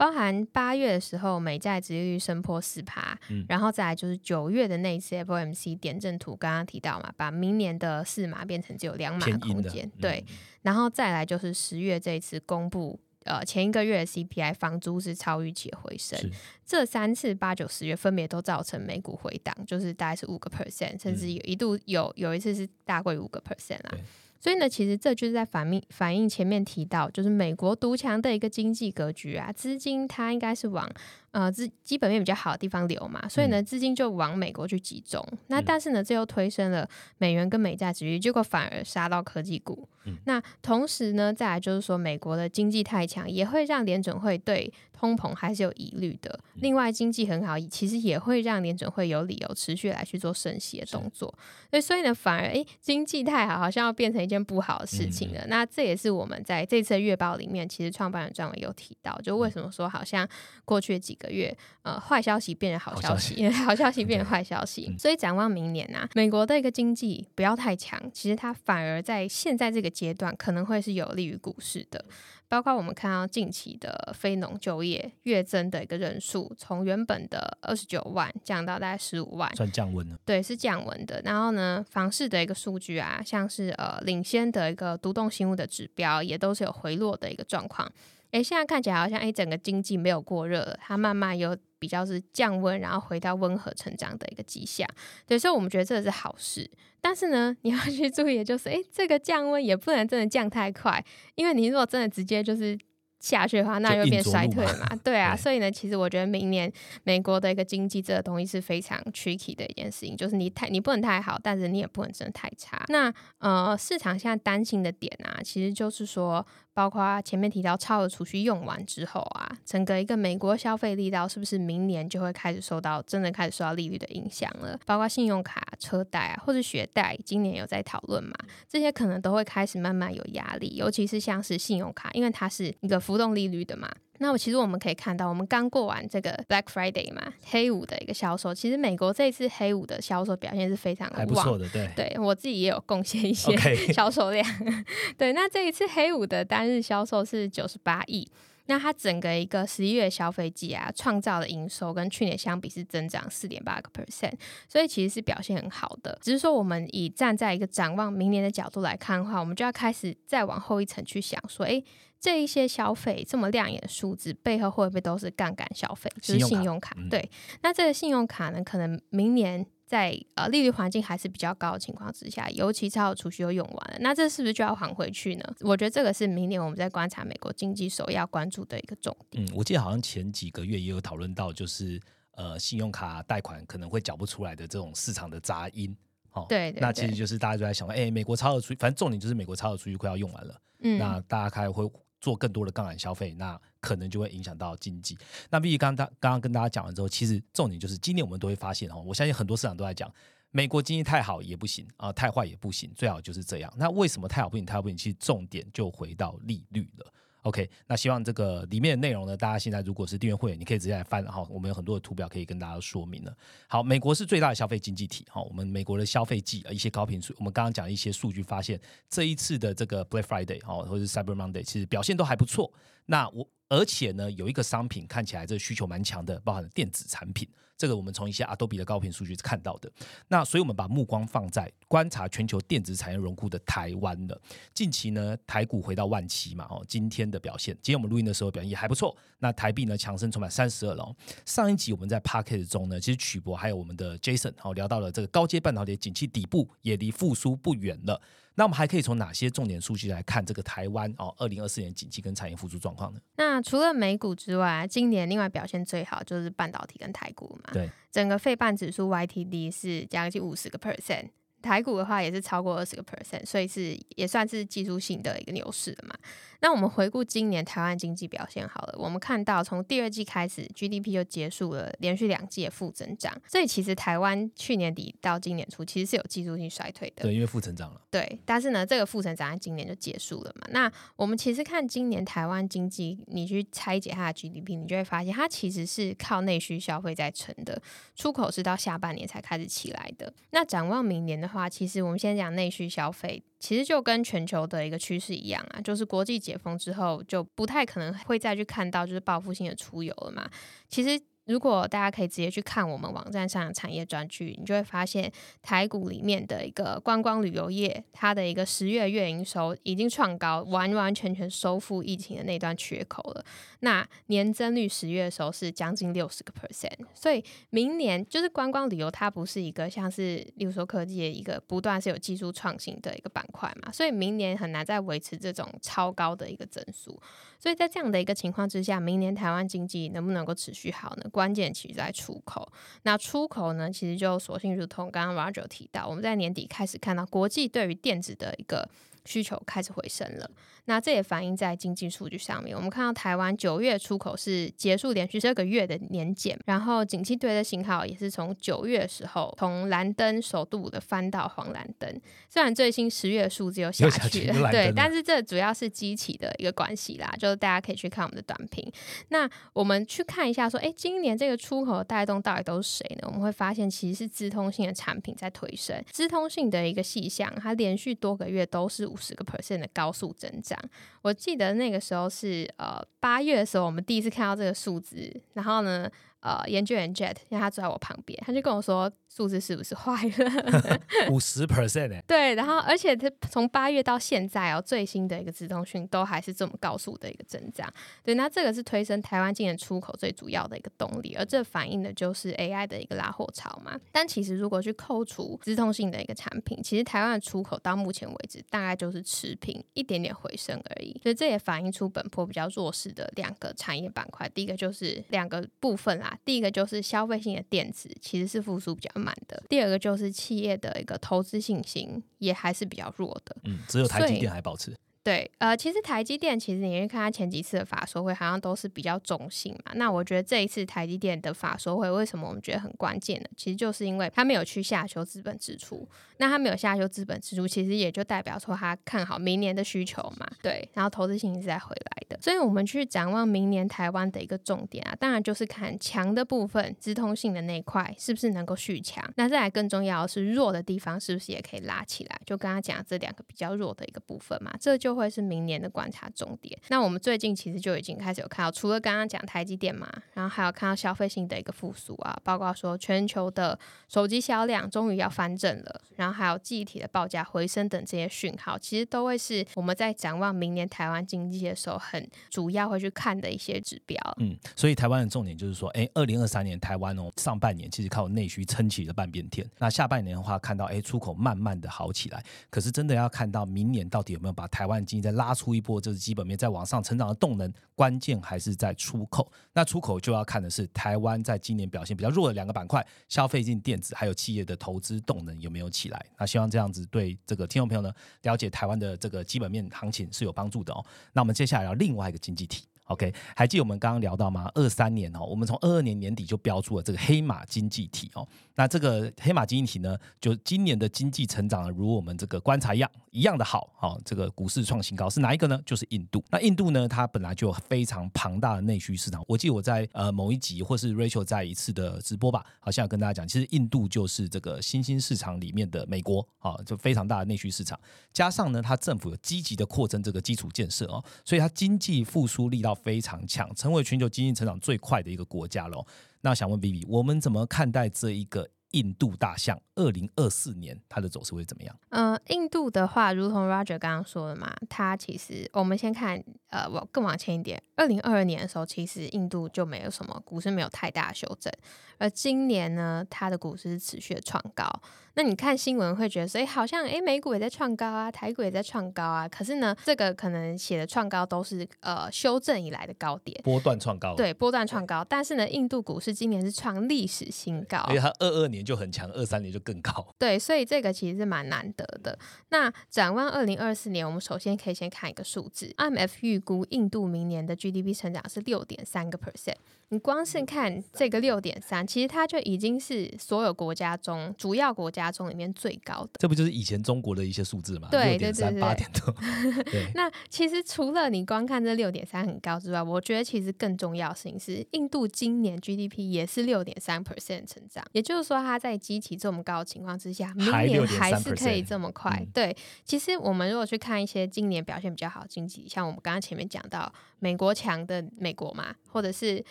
[0.04, 10.22] 包含八月的时候，美债殖利率升破四趴，然后再来就是九月的那一次 FOMC 点阵图，刚刚提到嘛，把明年的四码变成只有两码空间，对，
[10.62, 16.20] 然后再来就是十月这一次公布，呃，前一个月的 CPI 房租是超预期回升，
[16.66, 23.96] 这三次八九十月分别都造成美股回档，就是大概是五个 percent，甚至有一度有有一次是大过五个 percent 啦。
[24.43, 30.86] 所以呢，其实这就是在反映反映前面提到，就是美国独强的一个经济格局啊，资金它应该是往。
[31.34, 35.28] 呃，资基本面比较好的地方流嘛，所以呢，资金就往美国去集中。
[35.48, 39.89] 那但是呢，这又推升了美元跟美债值率，结果反而杀到科技股。
[40.26, 46.38] 那同时呢，再来就是说，美国的经济太强，也会让联准会对通膨还是有疑虑的。
[46.56, 51.34] 另外，经济很好，其实也会让联准会有理由持续来去做升息的动作。
[51.72, 55.46] 所以，所以呢，反而哎，经济太好，好像要变成一件不好的事情了。
[55.48, 60.28] 那这也是我们在这次月报里面，其实创办人专文有提到，就为什么说好像
[60.65, 61.23] 过去几个。
[61.24, 72.06] 个月，呃，坏消息变成好消息，好消息变成坏消息，所以展望明年呐，美国的一个经济不要太强，其实它反而在现在这个阶段可能会是有利于股市的。
[72.50, 80.16] 包括我们看到近期的非农就业月增的一个人数，从原本的二十九万降到大概十五万，算降温了。
[80.24, 81.20] 对，是降温的。
[81.26, 87.92] 然后呢，房市的一个数据啊，像是呃领先的一个独栋新屋的指标，也都是有回落的一个状况。
[88.34, 94.88] 哎，现在看起来好像哎，整个经济没有过热，它慢慢有比较是降温，然后回到温和成长的一个迹象。
[95.28, 96.69] 对，所以我们觉得这个是好事。
[97.00, 101.04] 但是呢，你要 去注意的就是，诶，这个降温也不能真的降太快，
[101.36, 102.76] 因为你如果真的直接就是
[103.19, 104.88] 下去的话，那又变衰退嘛。
[105.04, 106.72] 对啊， 所以呢，其实我觉得明年
[107.04, 112.84] 美国的一个经济这个东西是非常 tricky 的一件事情，就是你太你不能太好，但是你也不能真的太差。
[112.88, 116.43] 那呃，市场现在担心的点啊，其实就是说。
[116.74, 124.80] 包括前面提到超额储蓄用完之后啊，整个一个美国消费力道是不是明年就会开始受到真的开始受到利率的影响了？
[124.86, 128.34] 包括信用卡、车贷啊，或者学贷，今年有在讨论嘛？
[128.68, 133.90] 这些可能都会开始慢慢有压力，尤其是像是信用卡，因为它是一个浮动利率的嘛。
[134.19, 143.56] 那我其实我们可以看到，我们刚过完这个 Black Friday 嘛，黑五的一个销售，其实美国这一次黑五的销售表现是非常还不错的，对，对我自己也有贡献一些
[143.91, 144.45] 销售量。
[145.17, 148.30] 对，那这一次黑五的单日销售是九十八亿，
[148.67, 154.34] 那它整个一个十一月消费季啊，创造的营收跟去年相比是增长四点八个 percent，
[154.69, 156.17] 所以其实是表现很好的。
[156.21, 161.84] 只是说我们以站在一个展望明年的角度来看的话，我们就要开始再往后一层去想，说，哎，
[162.24, 166.96] 这一些消费这么亮眼的数字背后会不会都是杠杆消费，就是信用卡？
[167.10, 167.30] 对，
[167.62, 169.66] 那这个信用卡呢，可能明年。
[169.86, 175.44] 在呃利率环境还是比较高的情况之下，尤其超额储蓄又用完了，那这是不是就要还回去呢？
[175.60, 179.46] 我觉得这个是明年我们在观察美国经济首要关注的一个重点。
[179.46, 185.96] 嗯，我记得好像前几个月也有讨论到，就是呃信用卡贷款可能会缴不出来的这种市场的杂音。
[186.32, 191.88] 哦，对，那其实就是大家都在想，哎，美国超额储，反正重点就是美国超额储蓄快要用完了，嗯，那大家开始会
[192.24, 193.60] 做更多的杠杆消费，那。
[193.84, 195.18] 可能就会影响到经济。
[195.50, 200.10] 那毕竟刚刚刚刚跟大家讲完之后，其实重点就是今年我们都会发现哦，我相信很多市场都在讲，
[200.52, 203.74] 美国经济太好也不行啊，太坏也不行，最好就是这样。
[203.76, 204.96] 那为什么太好不行，太好不行？
[204.96, 207.14] 其实重点就回到利率了。
[207.43, 213.36] OK，那希望这个里面的内容呢，大家现在如果是订阅会员，你可以直接来翻哈，我们有很多的图表可以跟大家说明了。
[213.67, 218.79] 好，美国是最大的消费经济体哈，我们美国的消费季一些高频数，我们刚刚讲一些数据发现，
[219.10, 222.71] 这一次的这个 Black Friday 哈，或者是 Cyber Monday，其实表现都还不错。
[223.06, 227.48] 那我而且呢，有一个商品看起来这个需求蛮强的，包含电子产品。
[227.76, 229.92] 这个我们从一些 Adobe 的高频数据看到的。
[230.28, 234.39] 那所以我们把目光放在观察全球电子产业荣枯的台湾的
[234.76, 239.18] 近期呢，台股回到万七嘛，哦，今天的表现，今天我们录音的时候表现也还不错。
[239.39, 241.13] 那台币呢强升，充满三十二了。
[241.46, 248.22] 上一集我们在 p a c k e t 中呢，其实曲博还有我们的 Jason 好聊到了这个高阶半导体景气底部也离复苏不远了。
[248.56, 253.20] 那我们还可以从哪些重点数据来看这个台湾哦，二零二四年景气跟产业复苏状况呢？
[253.38, 257.72] 那除了美股之外，今年另外表现最好就是半导体跟台股嘛。
[257.74, 261.30] 对，整个费半指数 YTD 是将近五十个 percent，
[261.62, 266.16] 台股的话也是超过二十个 percent，所以是也算是技术性的一个牛市了嘛。
[266.63, 273.34] 那我们回顾今年台湾经济表现好了，我们看到从第二季开始，GDP 就结束了连续两季的负增长。
[273.45, 277.23] 所以其实台湾去年底到今年初其实是有技术性衰退的。
[277.23, 277.99] 对，因为负增长了。
[278.10, 280.65] 对，但是呢，这个负增长在今年就结束了嘛。
[280.71, 287.82] 那我们其实看今年台湾经济，你去拆解它的 GDP，你就会发现它其实是靠内需消费在撑的，
[288.15, 290.34] 出口是到下半年才开始起来的。
[290.52, 293.43] 那展望明年的话，其实我们先讲内需消费。
[293.63, 300.49] 其实就跟全球的一个趋势一样啊，就是国际解封之后，就不太可能会再去看到就是报复性的出游了嘛。
[300.89, 301.17] 其实。
[301.45, 313.43] 如果大家可以直接去看我们网站上的产业专区，你就会发现台股里面的一个观光旅游业，它的一个十月月营收已经创高，完完全全收复疫情的那段缺口了。
[313.82, 327.19] 那年增率十月的时候是将近六十个 percent，所以明年就是观光旅游，它不是一个像是例如说科技的一个不断是有技术创新的一个板块嘛，所以明年很难再维持这种超高的一个增速。
[327.63, 331.30] 所以在这样的一个情况之下，明年台湾经济能不能够持续好呢？
[331.32, 332.69] 关键其实在出口。
[333.04, 338.89] 那出口呢，其实就索性如同刚刚 Roger 提到，我们在年底开始看到国际对于电子的一个
[339.26, 340.50] 需求开始回升了。
[340.86, 342.76] 那这也反映在经济数据上面。
[342.76, 352.22] 我们看到台湾九月出口是结束连续十二个月的年减，然后景气对的信号也是从九月的时候从蓝灯首度的翻到黄蓝灯。
[352.50, 357.34] 虽然最新十月数字又下去了， 对，但是这主要是机器的一个关系啦。
[357.40, 358.92] 就是大家可以去看我们的短评。
[359.30, 363.28] 那我们去看一下，说，哎，今年这个出口带动到底都是谁呢？
[363.28, 370.78] 我们会发现其实是资通性的产品在推升，资通性的一个细项，它连续多个月都是五十个 percent 的高速增长。
[371.21, 381.00] 我记得那个时候是呃八月的时候，我们第一次看到这个数字，然后呢，呃，研究员 Jet，因为他坐在我旁边，他就跟我说，数字是不是坏了？
[381.32, 387.92] 五十 percent 哎，对，然后而且它从八月到现在哦，最新的一个直通讯都还是这么高速的一个增长。
[388.23, 394.00] 对，那这个是推升台湾今年出口最主要的一个动力，而这反映的就是 AI 的一个拉货潮嘛。
[394.12, 401.19] 但其实如果去扣除直通性的一个产品，其实台湾的出口到目前为止大概就是持平，一点点回升而已。
[401.23, 413.56] 所以这也反映出本波比较弱势的两个产业板块，第一个就是两个部分啦，第一个就是消费性的电子其实是复苏比较慢的，第二个就是企业的一个投资信心也还是比较弱的。
[413.63, 414.94] 嗯，只有台积电还保持。
[415.24, 419.94] 对，呃，其实台积电其实你去看它前几次的法说会，好像都是比较中性嘛。
[419.96, 423.48] 那我觉得这一次台积电的法说会，为什么我们觉得很关键呢？
[423.56, 426.06] 其实就是因为它没有去下修资本支出。
[426.38, 430.46] 那它没有下修资本支出，其实也就代表说它看好明年的需求嘛。
[430.62, 432.38] 对，然后投资性是在回来的。
[432.42, 439.24] 所以我们去展望明年台湾的一个重点啊，当然就是看强的部分，资通性的那一块是不是能够续强。
[439.38, 442.42] 那再来更重要的是弱的地方是不是也可以拉起来？
[442.46, 446.78] 就刚刚讲这两个比较弱的一个部分嘛，这就会是明年的观察重点。
[446.90, 464.18] 那我们最近其实就已经开始有看到，除了刚刚讲台积电嘛，然后还有看到消费性的一个复苏啊，包括说全球的手机销量终于要翻正了，然后还有记忆体的报价回升等这些讯号，其实都会是我们在展望明年台湾经济的时候很主要会去看的一些指标。
[464.38, 479.51] 嗯，所以台湾的重点就是说，哎，二零二三年台湾哦，上半年其实靠内需撑起了半边天，那下半年的话，看到哎出口慢慢的好起来，可是真的要看到明年到底有没有把台湾经济再拉出一波，就是基本面在往上成长的动能，关键还是在出口。
[479.73, 486.25] 那出口就要看的是台湾在今年表现比较弱的两个板块，消费性电子还有企业的投资动能有没有起来？
[486.37, 491.04] 那希望这样子对这个听众朋友呢，了解台湾的这个基本面行情是有帮助的哦。
[491.33, 492.83] 那我们接下来要另外一个经济体。
[493.06, 494.71] OK，还记得我们刚刚聊到吗？
[494.75, 498.47] 二三年哦，我们从二二年年底就标出了这个黑马经济体哦。
[498.75, 504.19] 那这个黑马经济体呢，就今年的经济成长如我们这个观察一样一样的好哦。
[504.23, 505.79] 这个股市创新高是哪一个呢？
[505.85, 506.43] 就是印度。
[506.49, 509.43] 那印度呢，它本来就有非常庞大的内需市场。
[509.47, 517.99] 我记得我在呃某一集或是 Rachel 在一次的直播吧，好像有跟大家讲，其实印度就是这个新兴市场里面的美国啊，就非常大的内需市场。
[518.31, 523.69] 加上呢，它政府有积极的扩增这个基础建设哦，所以它经济复苏力道非常强。
[523.75, 526.06] 成为全球经济成长最快的一个国家喽。
[526.41, 529.79] 那想问 B B，我们怎么看待这一个印度大象？
[529.96, 531.96] 二零二四年它的走势会怎么样？
[532.10, 541.71] 呃，印度的话，如同 Roger 刚刚说的嘛，它其实我们先看，呃，我更往前一点，二零二二年的时候，其实印度就没有什么股市没有太大的修正，
[542.17, 544.89] 而今年呢，它的股市是持续的创高。
[545.35, 549.48] 那你看新闻会觉得，所以好像哎，美股也在创高啊，台股也在创高啊。
[549.48, 554.35] 可是呢，这个可能写的创高都是呃修正以来的高点，波段创高。
[554.35, 555.23] 对，波段创高。
[555.27, 560.36] 但是呢，印度股市今年是创历史新高，因为它二二年就很强，二三年就更高。
[560.38, 562.38] 对，所以这个其实是蛮难得的。
[562.69, 569.75] 那展望二零二四年，我们首先可以先看一个数字，IMF 预估印度明年的 GDP 成长是六点三个 percent。
[570.10, 576.29] 你光是看这个六点三，其实它就已经是所有国家中主要国家中里面最高的。
[576.36, 578.10] 这不就是以前中国的一些数字吗？
[578.12, 579.34] 对对对八点多。
[580.13, 592.46] 那其实除了你光看这六点三很高之外，我觉得其实更重要的事情是，印度今年 GDP 也是六点三 percent 成长，也就是说它在激起这么高的情况之下，明年还是可以这么快。
[592.54, 597.12] 对，其实我们如果去看一些今年表现比较好的经济，像我们刚刚前面讲到。
[597.40, 599.62] 美国强的美国嘛，或者是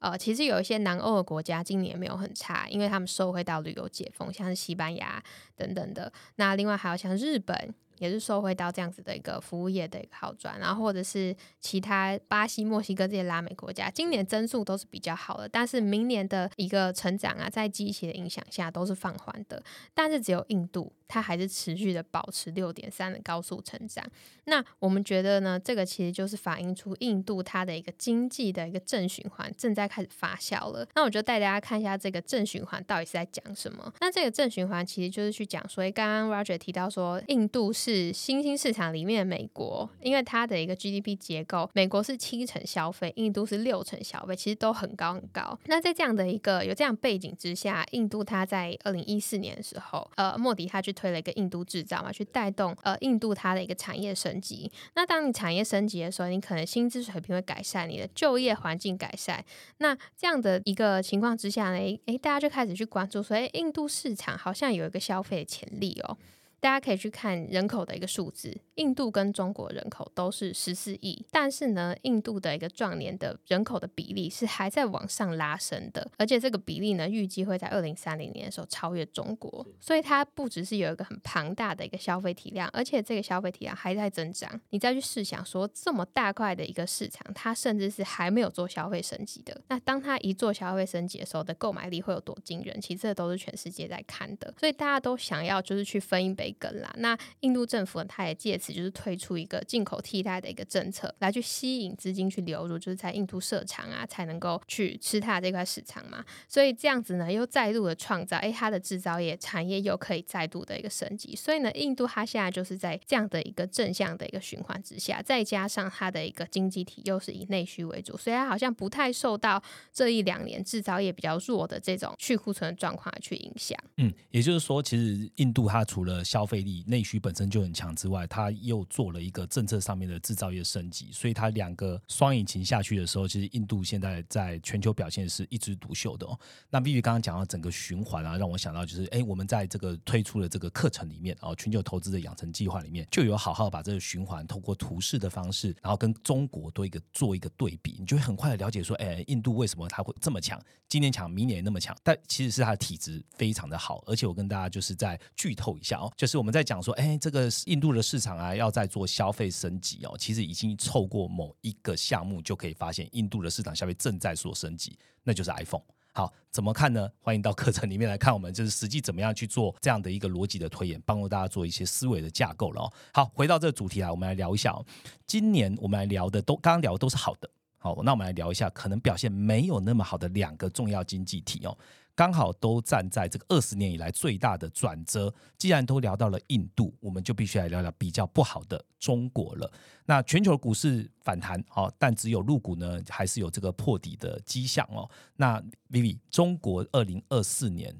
[0.00, 5.22] 呃，其实有一些南欧的国家今年没有很差，因为他们受惠到旅游解封，像是西班牙
[5.54, 6.12] 等等的。
[6.34, 7.72] 那另外还有像日本。
[7.98, 19.62] 也是收回到这样子的一个服务业的一个好转，然后或者是其他巴西、墨西哥这些拉美国家，今年增速都是比较好的，但是明年的一个成长啊，在机器的影响下都是放缓的。
[19.94, 24.04] 但是只有印度，它还是持续的保持六点三的高速成长。
[24.46, 30.86] 那我们觉得呢，这个其实就是反映出印度它的一个经济的一个正循环正在开始发酵了。
[30.94, 33.92] 那我就带大家看一下这个正循环到底是在讲什么。
[34.00, 37.83] 那这个正循环其实就是去讲，所以刚刚 Roger 提到说，印度是。
[37.84, 45.58] 是新兴市场里面的美国，因为它的一个 GDP 结构，美国是七成消费，印度是六成消费，其实都很高很高。
[45.66, 54.72] 那在这样的一个有这样背景之下，印度它在二零一四年的时候，呃，莫迪他去推了一个印度制造嘛，去带动呃印度它的一个产业升级。
[54.94, 59.44] 那当你产业升级的时候，你可能薪资水平会改善，你的就业环境改善。
[59.78, 61.76] 那这样的一个情况之下呢，
[62.06, 66.16] 诶，大家就开始去关注说，诶，印度市场好像有一个消费潜力哦。
[66.64, 84.58] 大家可以去看人口的一个数字，印度跟中国人口都是十四亿，但是呢，印度的一个壮年的人口的比例是还在往上拉升的，而且这个比例呢，预计会在二零三零年的时候超越中国，所以它不只是有一个很庞大的一个消费体量，而且这个消费体量还在增长。
[84.70, 92.80] 你再去试想说，这么大块的一个市场，它甚至是还没有做消费升级的，那当它一做消费升级的时候的购买力会有多惊人？
[92.80, 96.92] 其实这都是全世界在看的，所以大家都想要就是去分一杯羹啦。
[96.98, 106.24] 那印度政府呢，它也借此就是推出一个进口替代的一个政策，来去吸引资金去流入，就是在印度设厂啊，才能够去吃它这块市场嘛。
[106.48, 111.34] 所以这样子呢，又再度的创造，哎，它的制造业产业又可以再度的一个升级。
[111.36, 123.78] 所以呢，印度它现在就是在这样的一个正向的一个循环之下，再加上它的一个经济体又是以内需为主，所以它好像不太受到这一两年制造业比较弱的这种去库存状况去影响。
[123.96, 136.36] 嗯，也就是说，其实印度它除了消费力、内需本身就很强之外，它又做了一个政策上面的制造业升级，所以它两个双引擎下去的时候，其实印度现在在全球表现是一枝独秀的哦。
[136.70, 165.82] 那 Vivi 刚刚讲到整个循环啊，让我想到就是，哎，我们在这个推出的这个课程里面哦，全球投资的养成计划里面，就有好好把这个循环通过图示的方式，然后跟中国多一个做一个对比，你就会很快的了解说，哎，印度为什么它会这么强，今年强，明年那么强，但其实是它的体质非常的好，而且我跟大家就是在剧透一下哦，就是我们在讲说，哎，这个印度的市场啊，要在做消费升级哦，其实已经凑过某一个项目就可以发现，印度的市场消费正在做升级，那就是 iPhone。
[166.12, 167.10] 好，怎么看呢？
[167.20, 172.92] 欢迎到课程里面来看，我们就是实际怎么样去做这样的一个逻辑的推演，帮助大家做一些思维的架构了哦。
[173.12, 174.82] 好，回到这个主题来，我们来聊一下哦。
[175.26, 177.50] 今年我们来聊的都刚刚聊的都是好的，
[177.84, 181.78] 好，那我们来聊一下可能表现没有那么好的两个重要经济体哦。
[182.14, 185.30] 刚好都站在这个二十年以来最大的转折。
[185.58, 189.70] 既然都聊到了印度，我们就必须来聊聊比较不好的中国了。
[190.06, 195.06] 那全球股市反弹哦，但只有入股呢，还是有这个破底的迹象哦。
[195.36, 197.94] 那 Vivi，中国二零二四年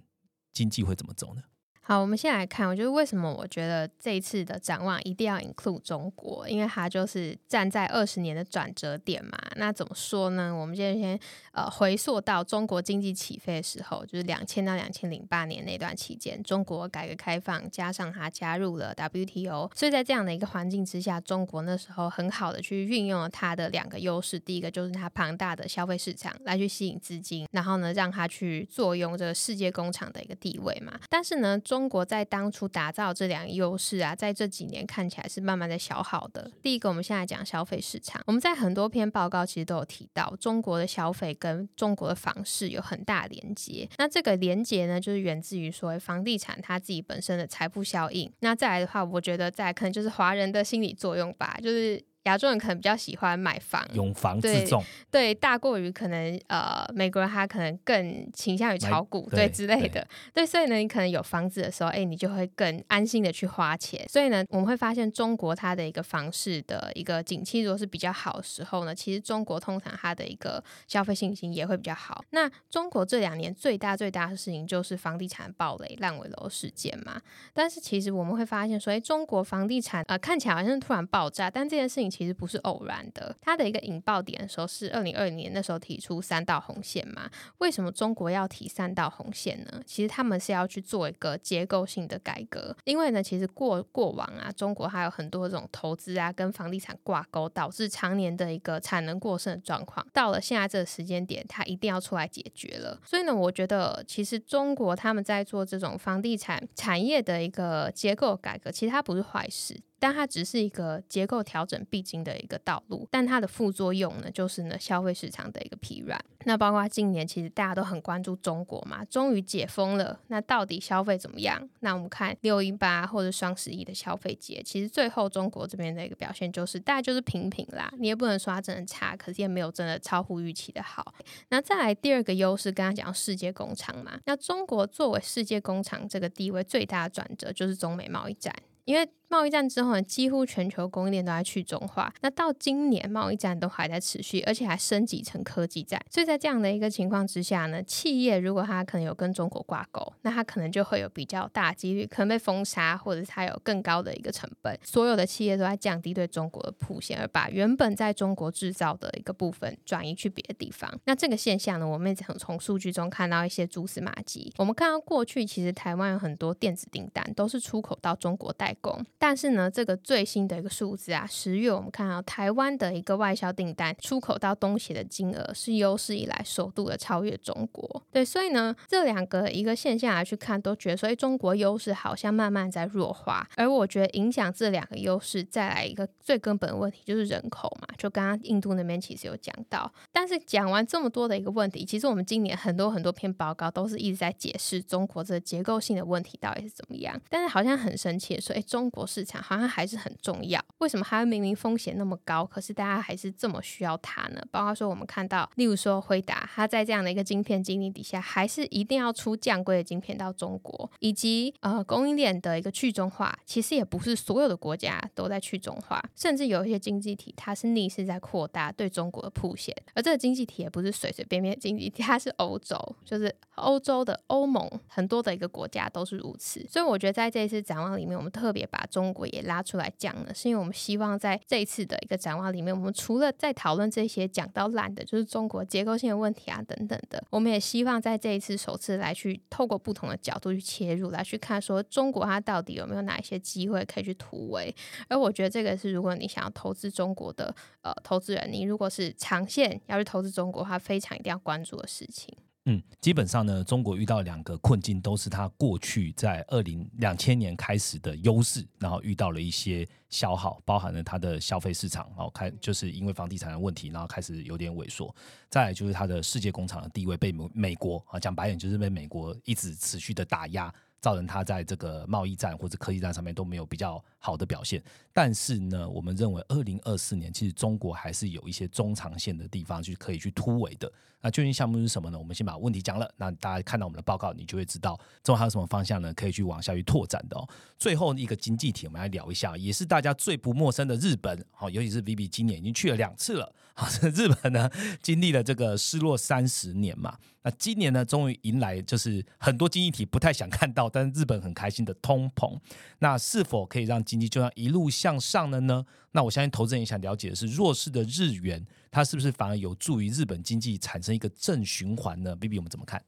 [0.55, 1.43] 经济会怎么走呢？
[1.87, 9.39] 好，我们先来看，我觉得为什么我觉得这一次的展望一定要 include 中国，因为它就是站在二十年的转折点嘛。
[9.57, 10.51] 那怎么说呢？
[10.55, 11.21] 我们现在先
[11.53, 30.99] 呃回溯到中国经济起飞的时候，就是两千到两千零八年那段期间，中国改革开放加上它加入了 WTO，所以在这样的一个环境之下，中国那时候很好的去运用了它的两个优势，第一个就是它庞大的消费市场来去吸引资金，然后呢让它去坐拥这个世界工厂的一个地位嘛。
[31.11, 36.49] 但是呢，中国在当初打造这两个优势啊，在这几年看起来是慢慢的消耗的。
[36.63, 43.89] 第一个，我们现在讲消费市场，我们在很多篇报告其实都有提到，中国的消费跟中国的房市有很大连接。
[43.99, 48.33] 那这个连接呢，就是源自于说房地产它自己本身的财富效应。
[48.39, 52.01] 那再来的话，我觉得再可能就是华人的心理作用吧，就是。
[52.25, 64.09] 亚洲人可能比较喜欢买房，用房自重，对，大过于可能呃，美国人他可能更倾向于炒股，对之类的，对，所以呢，你可能有房子的时候，哎，你就会更安心的去花钱。
[64.09, 72.25] 所以呢，我们会发现中国它的一个房市的一个景气，如果是比较好的时候呢，其实中国通常它的一个消费信心也会比较好。
[72.31, 77.21] 那中国这两年最大最大的事情就是房地产暴雷、烂尾楼事件嘛。
[77.53, 82.14] 但是其实我们会发现，所以中国房地产呃看起来好像是突然爆炸，但这件事情。
[82.15, 87.29] 其实不是偶然的，它的一个引爆点的时候是二零二零年那时候提出三道红线嘛？
[87.59, 89.83] 为什么中国要提三道红线呢？
[89.85, 100.07] 其实他们是要去做一个结构性的改革，因为呢，其实过过往啊，中国还有很多这种投资啊跟房地产挂钩，导致常年的一个产能过剩的状况。
[100.13, 103.01] 到了现在这个时间点，它一定要出来解决了。
[103.05, 109.81] 所以呢，我觉得其实中国他们在做这种房地产产业的一个结构改革，其实它不是坏事。
[110.05, 116.23] 但它只是一个结构调整必经的一个道路，但它的副作用呢，就是呢消费市场的一个疲软。
[116.45, 121.67] 那包括今年其实大家都很关注中国嘛，终于解封了，那到底消费怎么样？
[121.81, 131.15] 那我们看六一八或者双十一的消费节，其实最后中国这边的一个表现就是大概就是平平啦，你也不能说它真的差，可是也没有真的超乎预期的好。
[131.49, 138.55] 那再来第二个优势，刚刚讲世界工厂嘛，那中国作为世界工厂这个地位最大的转折，就是中美贸易战。
[138.85, 142.13] 因为贸易战之后呢，几乎全球供应链都在去中化。
[142.21, 146.01] 那到今年贸易战都还在持续，而且还升级成科技战。
[146.11, 154.79] 所以在这样的一个情况之下呢，企业如果它可能有跟中国挂钩，那它可能就会有比较大几率可能被封杀，或者是它有更高的一个成本。
[154.83, 160.93] 所有的企业都在降低对中国的铺线，而把原本在中国制造的一个部分转移去别的地方。
[161.07, 164.53] 那这个现象呢，我们也从从数据中看到一些蛛丝马迹。
[164.59, 178.03] 我们看到过去其实台湾有很多电子订单都是出口到中国代工，但是呢，这个最新的一个数字啊，十月我们看到台湾的一个外销订单出口到东协的金额是有史以来首度的超越中国。
[178.13, 183.49] 对，所以呢，这两个一个现象来去看，都觉得所以中国优势好像慢慢在弱化。
[183.57, 189.91] 而我觉得影响这两个优势，再来一个最根本的问题就是人口嘛，就刚刚印度那边其实有讲到。
[190.13, 197.19] 但是讲完这么多的一个问题，其实我们今年很多很多篇报告都是一直在解释中国这个结构性的问题到底是怎么样。
[197.31, 200.61] 但是好像很生气的说，哎，中国市场好像还是很重要。
[200.79, 204.43] 为什么它明明风险那么高，可是大家还是这么需要它呢？
[204.51, 226.65] 包括说我们看到，例如说辉达，它在这样的一个晶片经历底下，还是一定要出降规的晶片到中国，以及呃供应链的一个去中化，其实也不是所有的国家都在去中化，甚至有一些经济体它是逆势在扩大对中国的铺线，而这个经济体也不是随随便便的经济体，它是欧洲，就是欧洲的欧盟很多的一个国家都是如此。
[226.69, 244.75] 所以我觉得在这一次展望里面，我们特别把中中国也拉出来讲呢，是因为我们希望在这一次的一个展望里面，我们除了在讨论这些讲到烂的，就是中国结构性的问题啊等等的，我们也希望在这一次首次来去透过不同的角度去切入，来去看说中国它到底有没有哪一些机会可以去突围。
[245.09, 252.35] 而我觉得这个是如果你想要投资中国的呃投资人，你如果是长线要去投资中国，它非常一定要关注的事情。
[252.67, 265.15] 嗯，基本上呢，中国遇到两个困境，都是它过去在二零两千年开始的优势，然后遇到了一些消耗，包含了它的消费市场，然后开就是因为房地产的问题，然后开始有点萎缩。
[265.51, 270.73] 再来就是它的世界工厂的地位被美美国啊，讲白点就是被美国一直持续的打压。
[271.05, 274.83] 造成它在这个贸易战或者科技战上面都没有比较好的表现，
[275.13, 280.91] 但是呢，我们认为二零二四年其实中国还是有一些中长线的地方去可以去突围的。
[281.21, 282.19] 那究竟项目是什么呢？
[282.19, 286.11] 我们先把问题讲了，那大家看到我们的报告，你就会知道中还有什么方向呢？
[286.15, 287.47] 可以去往下去拓展的哦。
[287.79, 291.45] 最后一个经济体，我们来聊一下，也是大家最不陌生的日本。
[291.51, 293.55] 好，尤其是 Vivi 今年已经去了两次了。
[293.75, 294.71] 好，日本呢
[295.03, 297.19] 经历了这个失落三十年嘛。
[297.45, 302.59] 那今年呢，终于迎来就是很多经济体不太想看到，但是日本很开心的通膨。
[303.01, 305.85] 那是否可以让经济就这样一路向上了呢？
[306.13, 313.05] 那我相信投资人也想了解的是，弱势的日元，它是不是反而有助于日本经济产生一个正循环呢？B B，我们怎么看？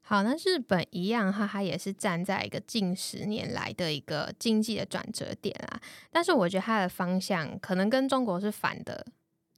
[0.00, 5.78] 好，那日本一样哈，它也是站在一个近十年来的一个经济的转折点啊。
[6.10, 9.06] 但是我觉得它的方向可能跟中国是反的。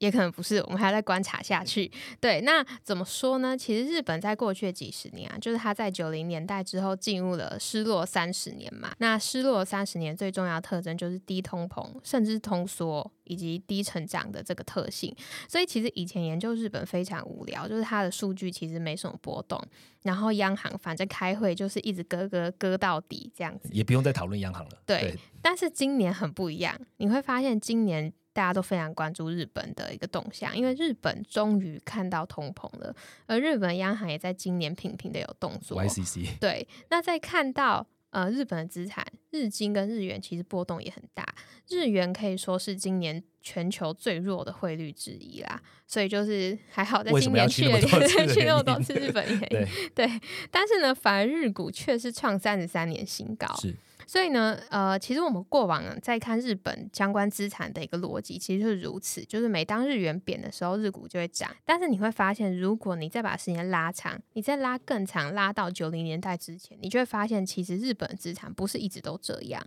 [0.01, 1.91] 也可能不是，我们还要再观察下去。
[2.21, 3.57] 对，那怎么说呢？
[3.57, 8.93] 其实日本在过去的几十年啊，就是它在九零年代之后进入了失落三十年嘛。
[8.97, 15.15] 那失落三十年最重要的特征就是低通膨，甚至通缩以及低成长的这个特性。
[15.47, 19.63] 所以其实以前研究日本非常无聊，就是它的数据其实没什么波动，
[20.03, 24.71] 然后央行反正开会就是一直割割割到底这样子，也不用再讨论央行了。
[24.87, 28.11] 对，但是今年很不一样，你会发现今年。
[28.33, 32.95] 大家都非常关注日本的一个动向，因为日本终于看到通膨了，
[33.27, 35.83] 而日本央行也在今年频频的有动作。
[35.83, 41.27] YCC 对，那在看到呃日本的资产日经跟日元其实波动也很大，
[41.69, 47.81] 日元可以说是今年全球最弱的汇率之一啦，所以就是还好在今年去了
[48.33, 50.09] 去那么多次日本原因，对，
[50.51, 53.47] 但是呢，反而日股却是创三十三年新高。
[53.57, 53.75] 是。
[54.11, 61.49] 所以呢，呃，其实我们过往在看日本相关资产的一个逻辑，其实是如此，就是每当日元贬的时候，日股就会涨。
[61.65, 69.65] 但是你会发现，如果你再把时间拉长，你再拉更长，拉到九零年代之前，你就会发现，其实日本资产不是一直都这样。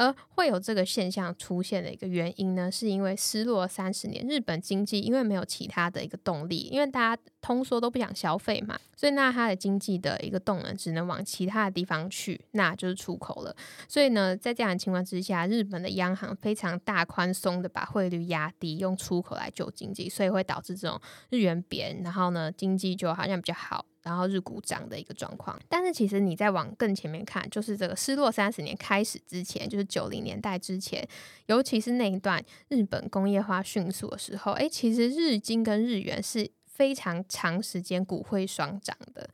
[0.00, 13.54] 而会有这个现象出现的一个原因呢，是因为失落三十年，日本经济因为没有其他的一个动力，因为大家通缩都不想消费嘛，所以那它的经济的一个动能只能往其他的地方去，那就是出口了。
[13.86, 20.98] 所以呢，在这样的情况之下，日本的央行非常大宽松的把汇率压低，用出口来救经济，所以会导致这种
[21.28, 23.84] 日元贬，然后呢，经济就好像比较好。
[24.02, 31.06] 然后日股涨的一个状况，但是其实你再往更前面看，就是这个失落三十年开始之前，就是九零年代之前，
[31.46, 39.28] 尤其是那一段日本工业化迅速的时候，诶，其实日经跟日元是非常长时间股汇双涨的。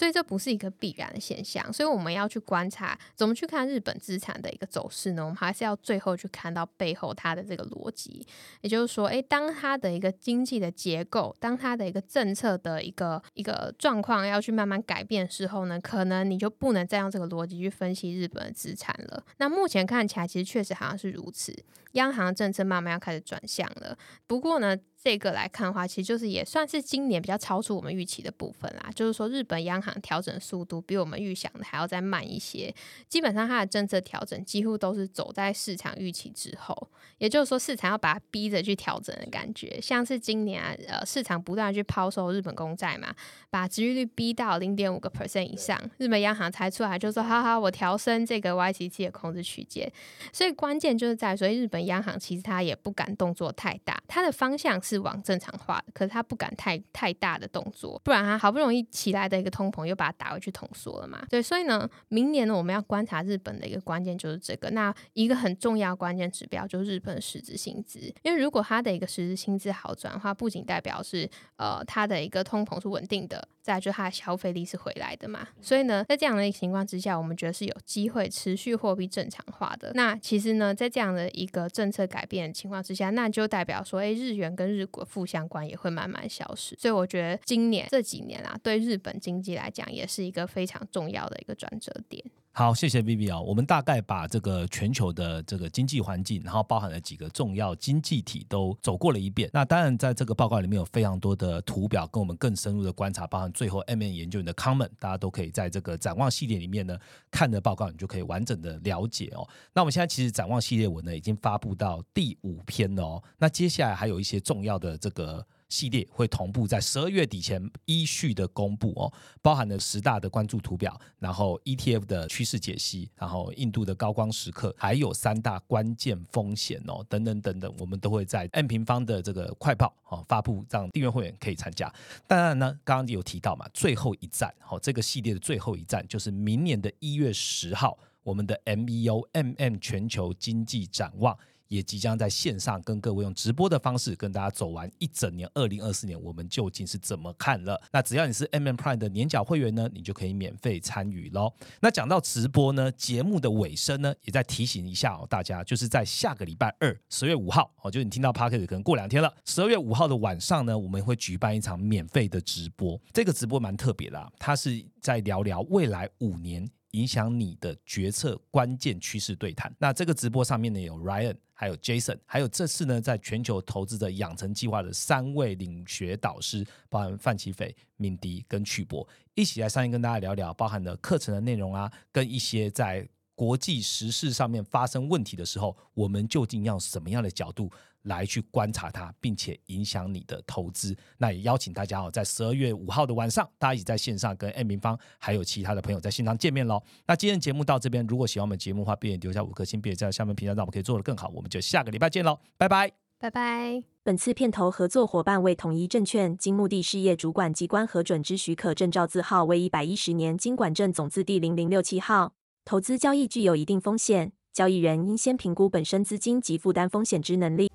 [0.00, 1.70] 所以这不是一个必然的现象。
[1.70, 5.22] 所以我们要去观察，怎么去看日本资产的一个走势呢？
[5.22, 8.26] 我们还是要最后去看到背后它的这个逻辑，
[8.62, 19.22] 也就是说，诶，当它的一个经济的结构，当它的一个政策的一个一个状况要去慢慢改变的时候呢，可能你就不能再用这个逻辑去分析日本的资产了。
[19.36, 21.54] 那目前看起来，其实确实好像是如此，
[21.92, 23.98] 央行政策慢慢要开始转向了。
[24.26, 24.74] 不过呢。
[25.02, 28.90] 这个来看的话，其实就是也算是今年比较超出我们预期的部分啦。
[28.94, 32.74] 就是说，日本央行调整速度比我们预想的还要再慢一些。
[33.08, 36.90] 基本上，它的政策调整几乎都是走在市场预期之后。
[37.16, 43.14] 也就是说，市场要把它逼着去调整的感觉，像是今年啊，呃，市场不断去抛售日本公债嘛，
[43.48, 49.90] 把殖利率逼到零点五个 percent 以上，日本央行才出来就说：“哈哈，我调升这个 YCC 的控制区间。”
[50.30, 54.78] 所以关键就是在，所以日本央行其实它也不敢动作太大，它的方向。
[54.90, 61.24] 是往正常化的，可是他不敢太太大的动作，不然他好不容易起来的一个通膨又把它打回去通缩了嘛。
[61.30, 64.70] 对，所以呢，明年呢我们要观察日本的一个关键就是这个。
[64.70, 73.46] 那一个很重要关键指标就是日本的实质薪资，因为如果它的一个实质薪资好转的话，不仅代表是呃它的一个通膨是稳定的。
[73.74, 79.92] 再就它的消费力是回来的嘛，所以呢，在这样的一个情况之下，我们觉得是有机会持续货币正常化的。
[79.94, 86.76] 那其实呢，在这样的一个政策改变的情况之下，那就代表说，哎，日元跟日股负相关也会慢慢消失。
[86.78, 92.24] 所以我觉得今年这几年啊，对日本经济来讲，也是一个非常重要的一个转折点。
[92.52, 93.40] 好，谢谢 B B 啊。
[93.40, 99.48] 我们大概把这个全球的这个经济环境，然后包含了几个重要经济体都走过了一遍。
[99.52, 106.98] 那当然，在这个报告里面有非常多的图表，跟我们更深入的观察，包含最后 M N 研究员的 comment，大家都可以在这个展望系列里面呢
[107.30, 109.48] 看的报告，你就可以完整的了解哦。
[109.72, 113.22] 那我们现在其实展望系列文呢已经发布到第五篇了哦。
[113.38, 115.46] 那接下来还有一些重要的这个。
[115.70, 119.10] 系列会同步在十二月底前依序的公布哦，
[119.40, 131.90] 包含了十大的关注图表，然后 ETF 的趋势解析，然后印度的高光时刻，还有三大关键风险哦，等等等等，我们都会在 N 平方的这个快报哦发布，让订阅会员可以参加。
[132.26, 141.38] 当然呢，刚刚有提到嘛，最后一站哦，这个系列的最后一站就是明年的一月十号，我们的 MEO MM 全球经济展望。
[141.70, 147.80] 也即将在线上跟各位用直播的方式跟大家走完一整年，二零二四年我们究竟是怎么看了？
[147.92, 151.52] 那只要你是 M M Prime 的年缴会员呢，你就可以免费参与喽。
[151.80, 163.00] 那讲到直播呢，节目的尾声呢，也在提醒一下哦，大家就是在下个礼拜二，十月五号哦，就是你听到 p a r k e t 可能过两天了，十二月五号的晚上呢，我们会举办一场免费的直播。
[163.12, 169.72] 这个直播蛮特别的，它是在聊聊未来五年影响你的决策关键趋势对谈。
[169.78, 171.36] 那这个直播上面呢，有 Ryan。
[171.60, 187.70] 还有 Jason，还有这次呢，在全球投资的养成计划的三位领学导师，包含范奇斐、敏迪跟曲博，一起来上线跟大家聊聊，包含的课程的内容啊，跟一些在国际时事上面发生问题的时候，我们究竟要什么样的角度？
[188.02, 190.96] 来去观察它，并且影响你的投资。
[191.18, 196.82] 那也邀请大家哦，在十二月五号的晚上，大家一起在线上跟 M 平方还有其他的朋友在线上见面喽。
[197.06, 201.30] 那今天节目到这边，如果喜欢我们节目的话，别留下五颗星，别在下面评价，让我们可以做得更好。
[201.34, 203.82] 我们就下个礼拜见喽，拜拜，拜拜。
[204.02, 212.32] 本次片头合作伙伴为统一证券经目的事业主管机关核准之许可证照字号为一百一十年经管证总字第零零六七号。
[212.64, 217.70] 投资交易具有一定风险，交易人应先评估本身资金及负担风险之能力。